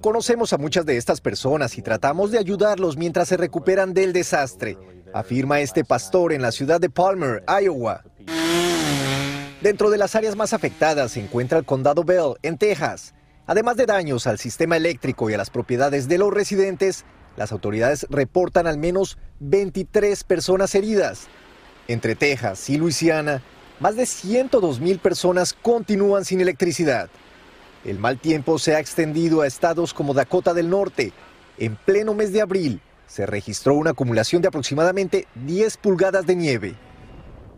Conocemos 0.00 0.52
a 0.52 0.58
muchas 0.58 0.86
de 0.86 0.96
estas 0.96 1.20
personas 1.20 1.76
y 1.76 1.82
tratamos 1.82 2.30
de 2.30 2.38
ayudarlos 2.38 2.96
mientras 2.96 3.28
se 3.28 3.36
recuperan 3.36 3.94
del 3.94 4.12
desastre, 4.12 4.78
afirma 5.12 5.60
este 5.60 5.84
pastor 5.84 6.32
en 6.32 6.40
la 6.40 6.52
ciudad 6.52 6.80
de 6.80 6.88
Palmer, 6.88 7.42
Iowa. 7.48 8.04
Dentro 9.60 9.90
de 9.90 9.98
las 9.98 10.14
áreas 10.14 10.36
más 10.36 10.52
afectadas 10.52 11.12
se 11.12 11.20
encuentra 11.20 11.58
el 11.58 11.64
condado 11.64 12.04
Bell, 12.04 12.34
en 12.42 12.58
Texas. 12.58 13.12
Además 13.48 13.76
de 13.76 13.86
daños 13.86 14.28
al 14.28 14.38
sistema 14.38 14.76
eléctrico 14.76 15.30
y 15.30 15.34
a 15.34 15.38
las 15.38 15.50
propiedades 15.50 16.06
de 16.06 16.18
los 16.18 16.32
residentes, 16.32 17.04
las 17.36 17.50
autoridades 17.50 18.06
reportan 18.08 18.68
al 18.68 18.78
menos 18.78 19.18
23 19.40 20.22
personas 20.22 20.76
heridas. 20.76 21.26
Entre 21.88 22.14
Texas 22.14 22.70
y 22.70 22.76
Luisiana, 22.76 23.42
más 23.80 23.96
de 23.96 24.06
102 24.06 24.78
mil 24.78 25.00
personas 25.00 25.54
continúan 25.54 26.24
sin 26.24 26.40
electricidad. 26.40 27.10
El 27.88 27.98
mal 27.98 28.18
tiempo 28.18 28.58
se 28.58 28.74
ha 28.74 28.80
extendido 28.80 29.40
a 29.40 29.46
estados 29.46 29.94
como 29.94 30.12
Dakota 30.12 30.52
del 30.52 30.68
Norte. 30.68 31.14
En 31.56 31.74
pleno 31.74 32.12
mes 32.12 32.34
de 32.34 32.42
abril 32.42 32.82
se 33.06 33.24
registró 33.24 33.72
una 33.72 33.92
acumulación 33.92 34.42
de 34.42 34.48
aproximadamente 34.48 35.26
10 35.36 35.78
pulgadas 35.78 36.26
de 36.26 36.36
nieve. 36.36 36.74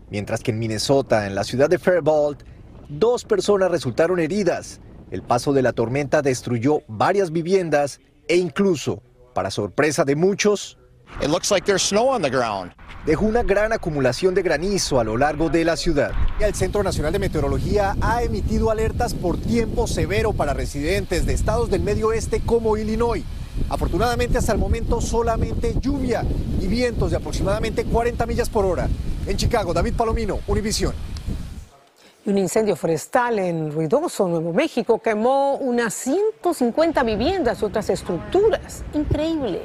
Mientras 0.08 0.44
que 0.44 0.52
en 0.52 0.60
Minnesota, 0.60 1.26
en 1.26 1.34
la 1.34 1.42
ciudad 1.42 1.68
de 1.68 1.80
Faribault, 1.80 2.44
dos 2.88 3.24
personas 3.24 3.72
resultaron 3.72 4.20
heridas. 4.20 4.80
El 5.10 5.22
paso 5.22 5.52
de 5.52 5.62
la 5.62 5.72
tormenta 5.72 6.22
destruyó 6.22 6.82
varias 6.86 7.32
viviendas 7.32 8.00
e 8.28 8.36
incluso, 8.36 9.02
para 9.34 9.50
sorpresa 9.50 10.04
de 10.04 10.14
muchos, 10.14 10.78
dejó 13.06 13.24
una 13.24 13.42
gran 13.42 13.72
acumulación 13.72 14.34
de 14.34 14.42
granizo 14.42 15.00
a 15.00 15.04
lo 15.04 15.16
largo 15.16 15.48
de 15.48 15.64
la 15.64 15.76
ciudad. 15.76 16.12
El 16.38 16.54
Centro 16.54 16.82
Nacional 16.82 17.12
de 17.12 17.18
Meteorología 17.18 17.96
ha 18.00 18.22
emitido 18.22 18.70
alertas 18.70 19.14
por 19.14 19.38
tiempo 19.38 19.86
severo 19.86 20.32
para 20.32 20.54
residentes 20.54 21.26
de 21.26 21.32
estados 21.32 21.70
del 21.70 21.82
medio 21.82 22.08
oeste 22.08 22.40
como 22.44 22.76
Illinois. 22.76 23.24
Afortunadamente 23.68 24.38
hasta 24.38 24.52
el 24.52 24.58
momento 24.58 25.00
solamente 25.00 25.74
lluvia 25.80 26.24
y 26.60 26.66
vientos 26.66 27.10
de 27.10 27.16
aproximadamente 27.16 27.84
40 27.84 28.26
millas 28.26 28.48
por 28.48 28.64
hora. 28.64 28.88
En 29.26 29.36
Chicago, 29.36 29.72
David 29.72 29.94
Palomino, 29.94 30.40
Univisión. 30.46 30.94
Un 32.26 32.36
incendio 32.36 32.76
forestal 32.76 33.38
en 33.38 33.72
Ruidoso, 33.72 34.28
Nuevo 34.28 34.52
México, 34.52 35.00
quemó 35.00 35.54
unas 35.56 35.94
150 35.94 37.02
viviendas 37.02 37.62
y 37.62 37.64
otras 37.64 37.88
estructuras. 37.88 38.84
Increíble 38.92 39.62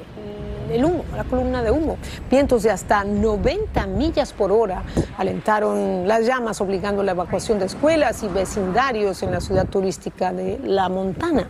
el 0.71 0.85
humo, 0.85 1.03
la 1.15 1.23
columna 1.23 1.61
de 1.63 1.71
humo. 1.71 1.97
Vientos 2.29 2.63
de 2.63 2.71
hasta 2.71 3.03
90 3.03 3.87
millas 3.87 4.33
por 4.33 4.51
hora 4.51 4.83
alentaron 5.17 6.07
las 6.07 6.25
llamas, 6.25 6.61
obligando 6.61 7.03
la 7.03 7.11
evacuación 7.11 7.59
de 7.59 7.65
escuelas 7.65 8.23
y 8.23 8.27
vecindarios 8.27 9.23
en 9.23 9.31
la 9.31 9.41
ciudad 9.41 9.67
turística 9.67 10.33
de 10.33 10.59
La 10.63 10.89
Montana. 10.89 11.49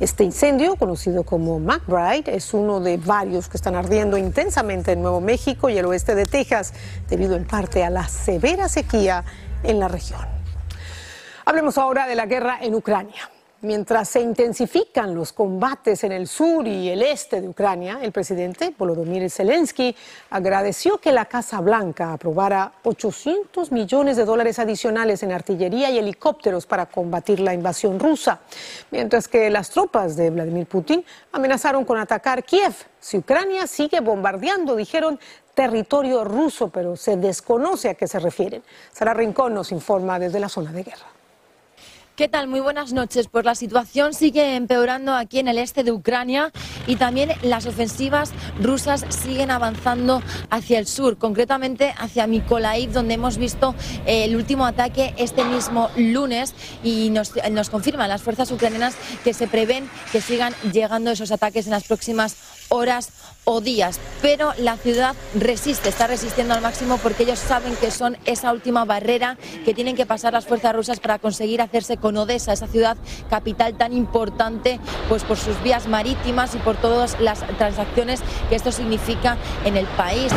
Este 0.00 0.24
incendio, 0.24 0.76
conocido 0.76 1.24
como 1.24 1.58
McBride, 1.58 2.34
es 2.34 2.54
uno 2.54 2.80
de 2.80 2.96
varios 2.96 3.48
que 3.48 3.56
están 3.56 3.74
ardiendo 3.74 4.16
intensamente 4.16 4.92
en 4.92 5.02
Nuevo 5.02 5.20
México 5.20 5.68
y 5.68 5.78
el 5.78 5.86
oeste 5.86 6.14
de 6.14 6.24
Texas, 6.24 6.72
debido 7.08 7.36
en 7.36 7.44
parte 7.44 7.84
a 7.84 7.90
la 7.90 8.08
severa 8.08 8.68
sequía 8.68 9.24
en 9.62 9.78
la 9.78 9.88
región. 9.88 10.20
Hablemos 11.44 11.76
ahora 11.76 12.06
de 12.06 12.14
la 12.14 12.26
guerra 12.26 12.58
en 12.60 12.74
Ucrania. 12.74 13.33
Mientras 13.64 14.10
se 14.10 14.20
intensifican 14.20 15.14
los 15.14 15.32
combates 15.32 16.04
en 16.04 16.12
el 16.12 16.28
sur 16.28 16.66
y 16.66 16.90
el 16.90 17.00
este 17.00 17.40
de 17.40 17.48
Ucrania, 17.48 17.98
el 18.02 18.12
presidente 18.12 18.74
Volodymyr 18.76 19.30
Zelensky 19.30 19.96
agradeció 20.28 20.98
que 20.98 21.12
la 21.12 21.24
Casa 21.24 21.62
Blanca 21.62 22.12
aprobara 22.12 22.74
800 22.82 23.72
millones 23.72 24.18
de 24.18 24.26
dólares 24.26 24.58
adicionales 24.58 25.22
en 25.22 25.32
artillería 25.32 25.90
y 25.90 25.96
helicópteros 25.96 26.66
para 26.66 26.84
combatir 26.84 27.40
la 27.40 27.54
invasión 27.54 27.98
rusa, 27.98 28.40
mientras 28.90 29.28
que 29.28 29.48
las 29.48 29.70
tropas 29.70 30.14
de 30.14 30.28
Vladimir 30.28 30.66
Putin 30.66 31.02
amenazaron 31.32 31.86
con 31.86 31.96
atacar 31.96 32.44
Kiev 32.44 32.74
si 33.00 33.16
Ucrania 33.16 33.66
sigue 33.66 34.00
bombardeando, 34.00 34.76
dijeron 34.76 35.18
territorio 35.54 36.22
ruso, 36.22 36.68
pero 36.68 36.96
se 36.96 37.16
desconoce 37.16 37.88
a 37.88 37.94
qué 37.94 38.06
se 38.08 38.18
refieren. 38.18 38.62
Sara 38.92 39.14
Rincón 39.14 39.54
nos 39.54 39.72
informa 39.72 40.18
desde 40.18 40.38
la 40.38 40.50
zona 40.50 40.70
de 40.70 40.82
guerra. 40.82 41.13
¿Qué 42.16 42.28
tal? 42.28 42.46
Muy 42.46 42.60
buenas 42.60 42.92
noches. 42.92 43.26
Pues 43.26 43.44
la 43.44 43.56
situación 43.56 44.14
sigue 44.14 44.54
empeorando 44.54 45.14
aquí 45.14 45.40
en 45.40 45.48
el 45.48 45.58
este 45.58 45.82
de 45.82 45.90
Ucrania 45.90 46.52
y 46.86 46.94
también 46.94 47.30
las 47.42 47.66
ofensivas 47.66 48.30
rusas 48.62 49.04
siguen 49.08 49.50
avanzando 49.50 50.22
hacia 50.48 50.78
el 50.78 50.86
sur, 50.86 51.18
concretamente 51.18 51.92
hacia 51.98 52.28
Mykolaiv, 52.28 52.92
donde 52.92 53.14
hemos 53.14 53.36
visto 53.36 53.74
eh, 54.06 54.26
el 54.26 54.36
último 54.36 54.64
ataque 54.64 55.12
este 55.18 55.42
mismo 55.44 55.90
lunes 55.96 56.54
y 56.84 57.10
nos, 57.10 57.32
nos 57.50 57.68
confirman 57.68 58.08
las 58.08 58.22
fuerzas 58.22 58.48
ucranianas 58.52 58.94
que 59.24 59.34
se 59.34 59.48
prevén 59.48 59.90
que 60.12 60.20
sigan 60.20 60.54
llegando 60.72 61.10
esos 61.10 61.32
ataques 61.32 61.66
en 61.66 61.72
las 61.72 61.82
próximas 61.82 62.36
horas 62.68 63.10
o 63.44 63.60
días, 63.60 64.00
pero 64.22 64.52
la 64.56 64.76
ciudad 64.76 65.14
resiste, 65.34 65.88
está 65.88 66.06
resistiendo 66.06 66.54
al 66.54 66.62
máximo 66.62 66.98
porque 66.98 67.24
ellos 67.24 67.38
saben 67.38 67.76
que 67.76 67.90
son 67.90 68.16
esa 68.24 68.52
última 68.52 68.84
barrera 68.84 69.36
que 69.64 69.74
tienen 69.74 69.96
que 69.96 70.06
pasar 70.06 70.32
las 70.32 70.46
fuerzas 70.46 70.74
rusas 70.74 71.00
para 71.00 71.18
conseguir 71.18 71.60
hacerse 71.60 71.96
con 71.98 72.16
Odessa, 72.16 72.52
esa 72.52 72.66
ciudad 72.66 72.96
capital 73.28 73.76
tan 73.76 73.92
importante, 73.92 74.80
pues 75.08 75.24
por 75.24 75.36
sus 75.36 75.62
vías 75.62 75.86
marítimas 75.88 76.54
y 76.54 76.58
por 76.58 76.76
todas 76.76 77.20
las 77.20 77.40
transacciones 77.58 78.20
que 78.48 78.56
esto 78.56 78.72
significa 78.72 79.36
en 79.64 79.76
el 79.76 79.86
país 79.86 80.32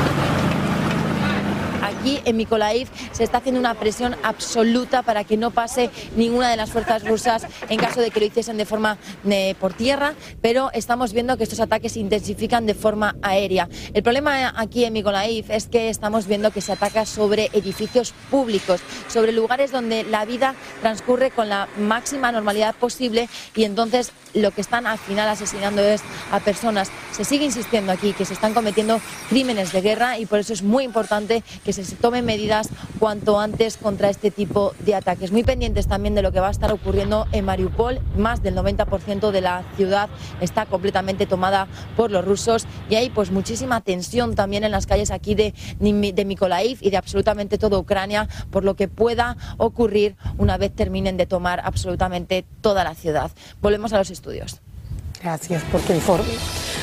aquí 1.87 2.19
en 2.25 2.37
Mykolaiv 2.37 2.87
se 3.11 3.23
está 3.23 3.37
haciendo 3.39 3.59
una 3.59 3.73
presión 3.73 4.15
absoluta 4.23 5.01
para 5.03 5.23
que 5.23 5.37
no 5.37 5.51
pase 5.51 5.89
ninguna 6.15 6.49
de 6.49 6.57
las 6.57 6.71
fuerzas 6.71 7.07
rusas 7.07 7.47
en 7.69 7.79
caso 7.79 8.01
de 8.01 8.11
que 8.11 8.19
lo 8.19 8.25
hiciesen 8.25 8.57
de 8.57 8.65
forma 8.65 8.97
eh, 9.29 9.55
por 9.59 9.73
tierra, 9.73 10.13
pero 10.41 10.69
estamos 10.73 11.13
viendo 11.13 11.37
que 11.37 11.43
estos 11.43 11.59
ataques 11.59 11.93
se 11.93 11.99
intensifican 11.99 12.65
de 12.65 12.73
forma 12.73 13.15
aérea. 13.21 13.69
El 13.93 14.03
problema 14.03 14.53
aquí 14.55 14.85
en 14.85 14.93
Mykolaiv 14.93 15.45
es 15.49 15.67
que 15.67 15.89
estamos 15.89 16.27
viendo 16.27 16.51
que 16.51 16.61
se 16.61 16.71
ataca 16.71 17.05
sobre 17.05 17.49
edificios 17.53 18.13
públicos, 18.29 18.81
sobre 19.07 19.31
lugares 19.31 19.71
donde 19.71 20.03
la 20.03 20.25
vida 20.25 20.55
transcurre 20.81 21.31
con 21.31 21.49
la 21.49 21.67
máxima 21.77 22.31
normalidad 22.31 22.75
posible 22.75 23.29
y 23.55 23.63
entonces 23.63 24.11
lo 24.33 24.51
que 24.51 24.61
están 24.61 24.85
al 24.85 24.97
final 24.97 25.27
asesinando 25.29 25.81
es 25.81 26.01
a 26.31 26.39
personas. 26.39 26.89
Se 27.11 27.23
sigue 27.23 27.45
insistiendo 27.45 27.91
aquí 27.91 28.13
que 28.13 28.25
se 28.25 28.33
están 28.33 28.53
cometiendo 28.53 28.99
crímenes 29.29 29.71
de 29.71 29.81
guerra 29.81 30.19
y 30.19 30.25
por 30.25 30.39
eso 30.39 30.53
es 30.53 30.61
muy 30.61 30.83
importante 30.83 31.43
que 31.63 31.73
se 31.73 31.76
tomen 31.99 32.25
medidas 32.25 32.69
cuanto 32.99 33.39
antes 33.39 33.77
contra 33.77 34.09
este 34.09 34.31
tipo 34.31 34.73
de 34.79 34.95
ataques. 34.95 35.31
Muy 35.31 35.43
pendientes 35.43 35.87
también 35.87 36.15
de 36.15 36.21
lo 36.21 36.31
que 36.31 36.39
va 36.39 36.47
a 36.47 36.51
estar 36.51 36.71
ocurriendo 36.71 37.27
en 37.31 37.45
Mariupol. 37.45 37.99
Más 38.17 38.43
del 38.43 38.55
90% 38.55 39.31
de 39.31 39.41
la 39.41 39.63
ciudad 39.75 40.09
está 40.41 40.65
completamente 40.65 41.25
tomada 41.25 41.67
por 41.95 42.11
los 42.11 42.25
rusos 42.25 42.65
y 42.89 42.95
hay 42.95 43.09
pues 43.09 43.31
muchísima 43.31 43.81
tensión 43.81 44.35
también 44.35 44.63
en 44.63 44.71
las 44.71 44.85
calles 44.85 45.11
aquí 45.11 45.35
de, 45.35 45.53
de 45.79 46.25
Mykolaiv 46.25 46.79
y 46.81 46.89
de 46.89 46.97
absolutamente 46.97 47.57
toda 47.57 47.77
Ucrania 47.77 48.27
por 48.51 48.63
lo 48.63 48.75
que 48.75 48.87
pueda 48.87 49.37
ocurrir 49.57 50.15
una 50.37 50.57
vez 50.57 50.73
terminen 50.73 51.17
de 51.17 51.25
tomar 51.25 51.61
absolutamente 51.63 52.45
toda 52.61 52.83
la 52.83 52.95
ciudad. 52.95 53.31
Volvemos 53.61 53.93
a 53.93 53.97
los 53.97 54.09
estudios. 54.09 54.61
Gracias 55.21 55.63
por 55.63 55.81
tu 55.81 55.93
informe. 55.93 56.33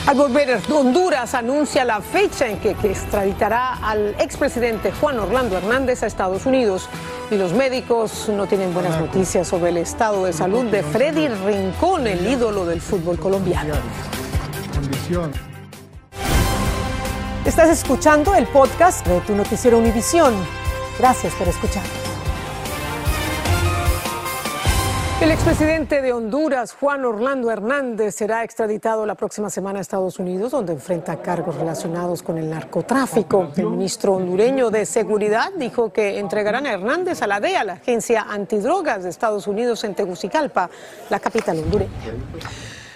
Al 0.06 0.16
volver, 0.16 0.60
Honduras 0.70 1.32
anuncia 1.32 1.82
la 1.82 2.02
fecha 2.02 2.46
en 2.46 2.58
que, 2.58 2.72
extraditará 2.72 3.78
al 3.82 4.14
expresidente 4.18 4.92
Juan 4.92 5.18
Orlando 5.18 5.56
Hernández 5.56 6.02
a 6.02 6.06
Estados 6.06 6.44
Unidos. 6.44 6.90
Y 7.30 7.36
los 7.36 7.54
médicos 7.54 8.28
no 8.28 8.46
tienen 8.46 8.74
buenas 8.74 9.00
noticias 9.00 9.48
sobre 9.48 9.70
el 9.70 9.78
estado 9.78 10.26
de 10.26 10.34
salud 10.34 10.66
de 10.66 10.82
Freddy 10.82 11.28
Rincón, 11.28 12.06
el 12.06 12.26
ídolo 12.26 12.66
del 12.66 12.82
fútbol 12.82 13.18
colombiano. 13.18 13.72
Estás 17.46 17.70
escuchando 17.70 18.34
el 18.34 18.46
podcast 18.46 19.06
de 19.06 19.20
tu 19.22 19.34
noticiero 19.34 19.78
Univisión. 19.78 20.34
Gracias 20.98 21.32
por 21.34 21.48
escuchar. 21.48 21.82
El 25.24 25.30
expresidente 25.30 26.02
de 26.02 26.12
Honduras, 26.12 26.76
Juan 26.78 27.02
Orlando 27.06 27.50
Hernández, 27.50 28.14
será 28.14 28.44
extraditado 28.44 29.06
la 29.06 29.14
próxima 29.14 29.48
semana 29.48 29.78
a 29.78 29.80
Estados 29.80 30.18
Unidos, 30.18 30.52
donde 30.52 30.74
enfrenta 30.74 31.16
cargos 31.22 31.56
relacionados 31.56 32.22
con 32.22 32.36
el 32.36 32.50
narcotráfico. 32.50 33.48
El 33.56 33.68
ministro 33.68 34.16
hondureño 34.16 34.68
de 34.68 34.84
Seguridad 34.84 35.50
dijo 35.56 35.90
que 35.90 36.18
entregarán 36.18 36.66
a 36.66 36.74
Hernández 36.74 37.22
a 37.22 37.26
la 37.26 37.40
DEA, 37.40 37.64
la 37.64 37.72
agencia 37.72 38.26
antidrogas 38.28 39.02
de 39.02 39.08
Estados 39.08 39.46
Unidos 39.46 39.82
en 39.84 39.94
Tegucigalpa, 39.94 40.68
la 41.08 41.18
capital 41.18 41.58
hondureña. 41.58 41.90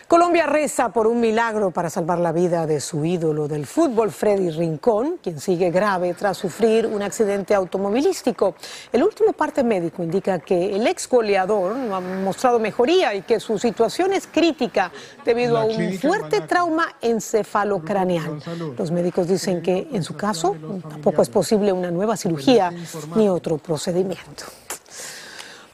Colombia 0.09 0.47
reza 0.47 0.89
por 0.89 1.07
un 1.07 1.21
milagro 1.21 1.71
para 1.71 1.91
salvar 1.91 2.19
la 2.19 2.33
vida 2.33 2.67
de 2.67 2.81
su 2.81 3.05
ídolo 3.05 3.47
del 3.47 3.67
fútbol, 3.67 4.11
Freddy 4.11 4.49
Rincón, 4.49 5.19
quien 5.23 5.39
sigue 5.39 5.71
grave 5.71 6.15
tras 6.15 6.39
sufrir 6.39 6.87
un 6.87 7.03
accidente 7.03 7.55
automovilístico. 7.55 8.55
El 8.91 9.03
último 9.03 9.35
parte 9.35 9.63
médico 9.63 10.03
indica 10.03 10.39
que 10.39 10.75
el 10.75 10.87
ex 10.87 11.07
goleador 11.07 11.77
no 11.77 11.95
ha 11.95 12.01
mostrado 12.01 12.59
mejoría 12.59 13.15
y 13.15 13.21
que 13.21 13.39
su 13.39 13.59
situación 13.59 14.15
es 14.15 14.27
crítica 14.27 14.91
debido 15.27 15.59
a 15.59 15.65
un 15.65 15.93
fuerte 15.99 16.41
trauma 16.41 16.89
encefalocraneal. 17.03 18.41
Los 18.79 18.91
médicos 18.91 19.29
dicen 19.29 19.61
que 19.61 19.89
en 19.93 20.03
su 20.03 20.17
caso 20.17 20.57
tampoco 20.89 21.21
es 21.21 21.29
posible 21.29 21.71
una 21.71 21.91
nueva 21.91 22.17
cirugía 22.17 22.73
ni 23.15 23.29
otro 23.29 23.59
procedimiento. 23.59 24.47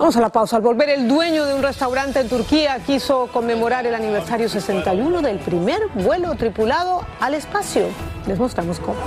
Vamos 0.05 0.19
a 0.19 0.21
la 0.21 0.29
pausa. 0.29 0.57
Al 0.57 0.63
volver, 0.63 0.91
el 0.91 1.09
dueño 1.09 1.47
de 1.47 1.55
un 1.55 1.63
restaurante 1.63 2.21
en 2.21 2.29
Turquía 2.29 2.79
quiso 2.85 3.29
conmemorar 3.33 3.87
el 3.87 3.95
aniversario 3.95 4.51
61 4.51 5.23
del 5.23 5.39
primer 5.39 5.81
vuelo 5.95 6.35
tripulado 6.35 7.07
al 7.21 7.33
espacio. 7.33 7.87
Les 8.27 8.39
mostramos 8.39 8.81
cómo. 8.81 8.99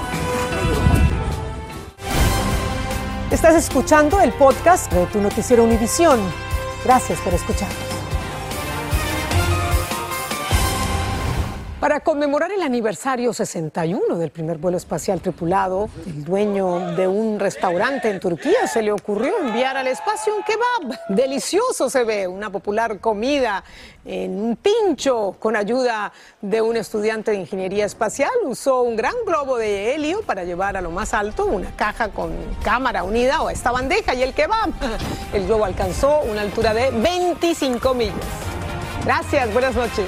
Estás 3.29 3.53
escuchando 3.53 4.19
el 4.21 4.33
podcast 4.33 4.91
de 4.91 5.05
tu 5.05 5.21
noticiero 5.21 5.65
Univisión. 5.65 6.19
Gracias 6.83 7.19
por 7.19 7.31
escucharnos. 7.31 7.86
Para 11.87 12.01
conmemorar 12.01 12.51
el 12.51 12.63
aniversario 12.63 13.31
61 13.31 14.17
del 14.17 14.29
primer 14.29 14.57
vuelo 14.57 14.75
espacial 14.75 15.21
tripulado, 15.21 15.87
el 16.05 16.25
dueño 16.25 16.97
de 16.97 17.07
un 17.07 17.39
restaurante 17.39 18.09
en 18.09 18.19
Turquía 18.19 18.67
se 18.67 18.81
le 18.81 18.91
ocurrió 18.91 19.39
enviar 19.39 19.77
al 19.77 19.87
espacio 19.87 20.35
un 20.35 20.43
kebab. 20.43 20.99
Delicioso 21.07 21.89
se 21.89 22.03
ve, 22.03 22.27
una 22.27 22.49
popular 22.49 22.99
comida 22.99 23.63
en 24.03 24.37
un 24.37 24.57
pincho 24.57 25.37
con 25.39 25.55
ayuda 25.55 26.11
de 26.41 26.61
un 26.61 26.75
estudiante 26.75 27.31
de 27.31 27.37
ingeniería 27.37 27.85
espacial. 27.85 28.31
Usó 28.43 28.81
un 28.81 28.97
gran 28.97 29.15
globo 29.25 29.55
de 29.55 29.95
helio 29.95 30.23
para 30.23 30.43
llevar 30.43 30.75
a 30.75 30.81
lo 30.81 30.91
más 30.91 31.13
alto 31.13 31.45
una 31.45 31.73
caja 31.77 32.09
con 32.09 32.33
cámara 32.65 33.05
unida 33.05 33.39
a 33.39 33.49
esta 33.49 33.71
bandeja 33.71 34.13
y 34.13 34.23
el 34.23 34.33
kebab. 34.33 34.73
El 35.31 35.47
globo 35.47 35.63
alcanzó 35.63 36.19
una 36.29 36.41
altura 36.41 36.73
de 36.73 36.91
25 36.91 37.93
millas. 37.93 38.13
Gracias, 39.05 39.53
buenas 39.53 39.73
noches. 39.73 40.07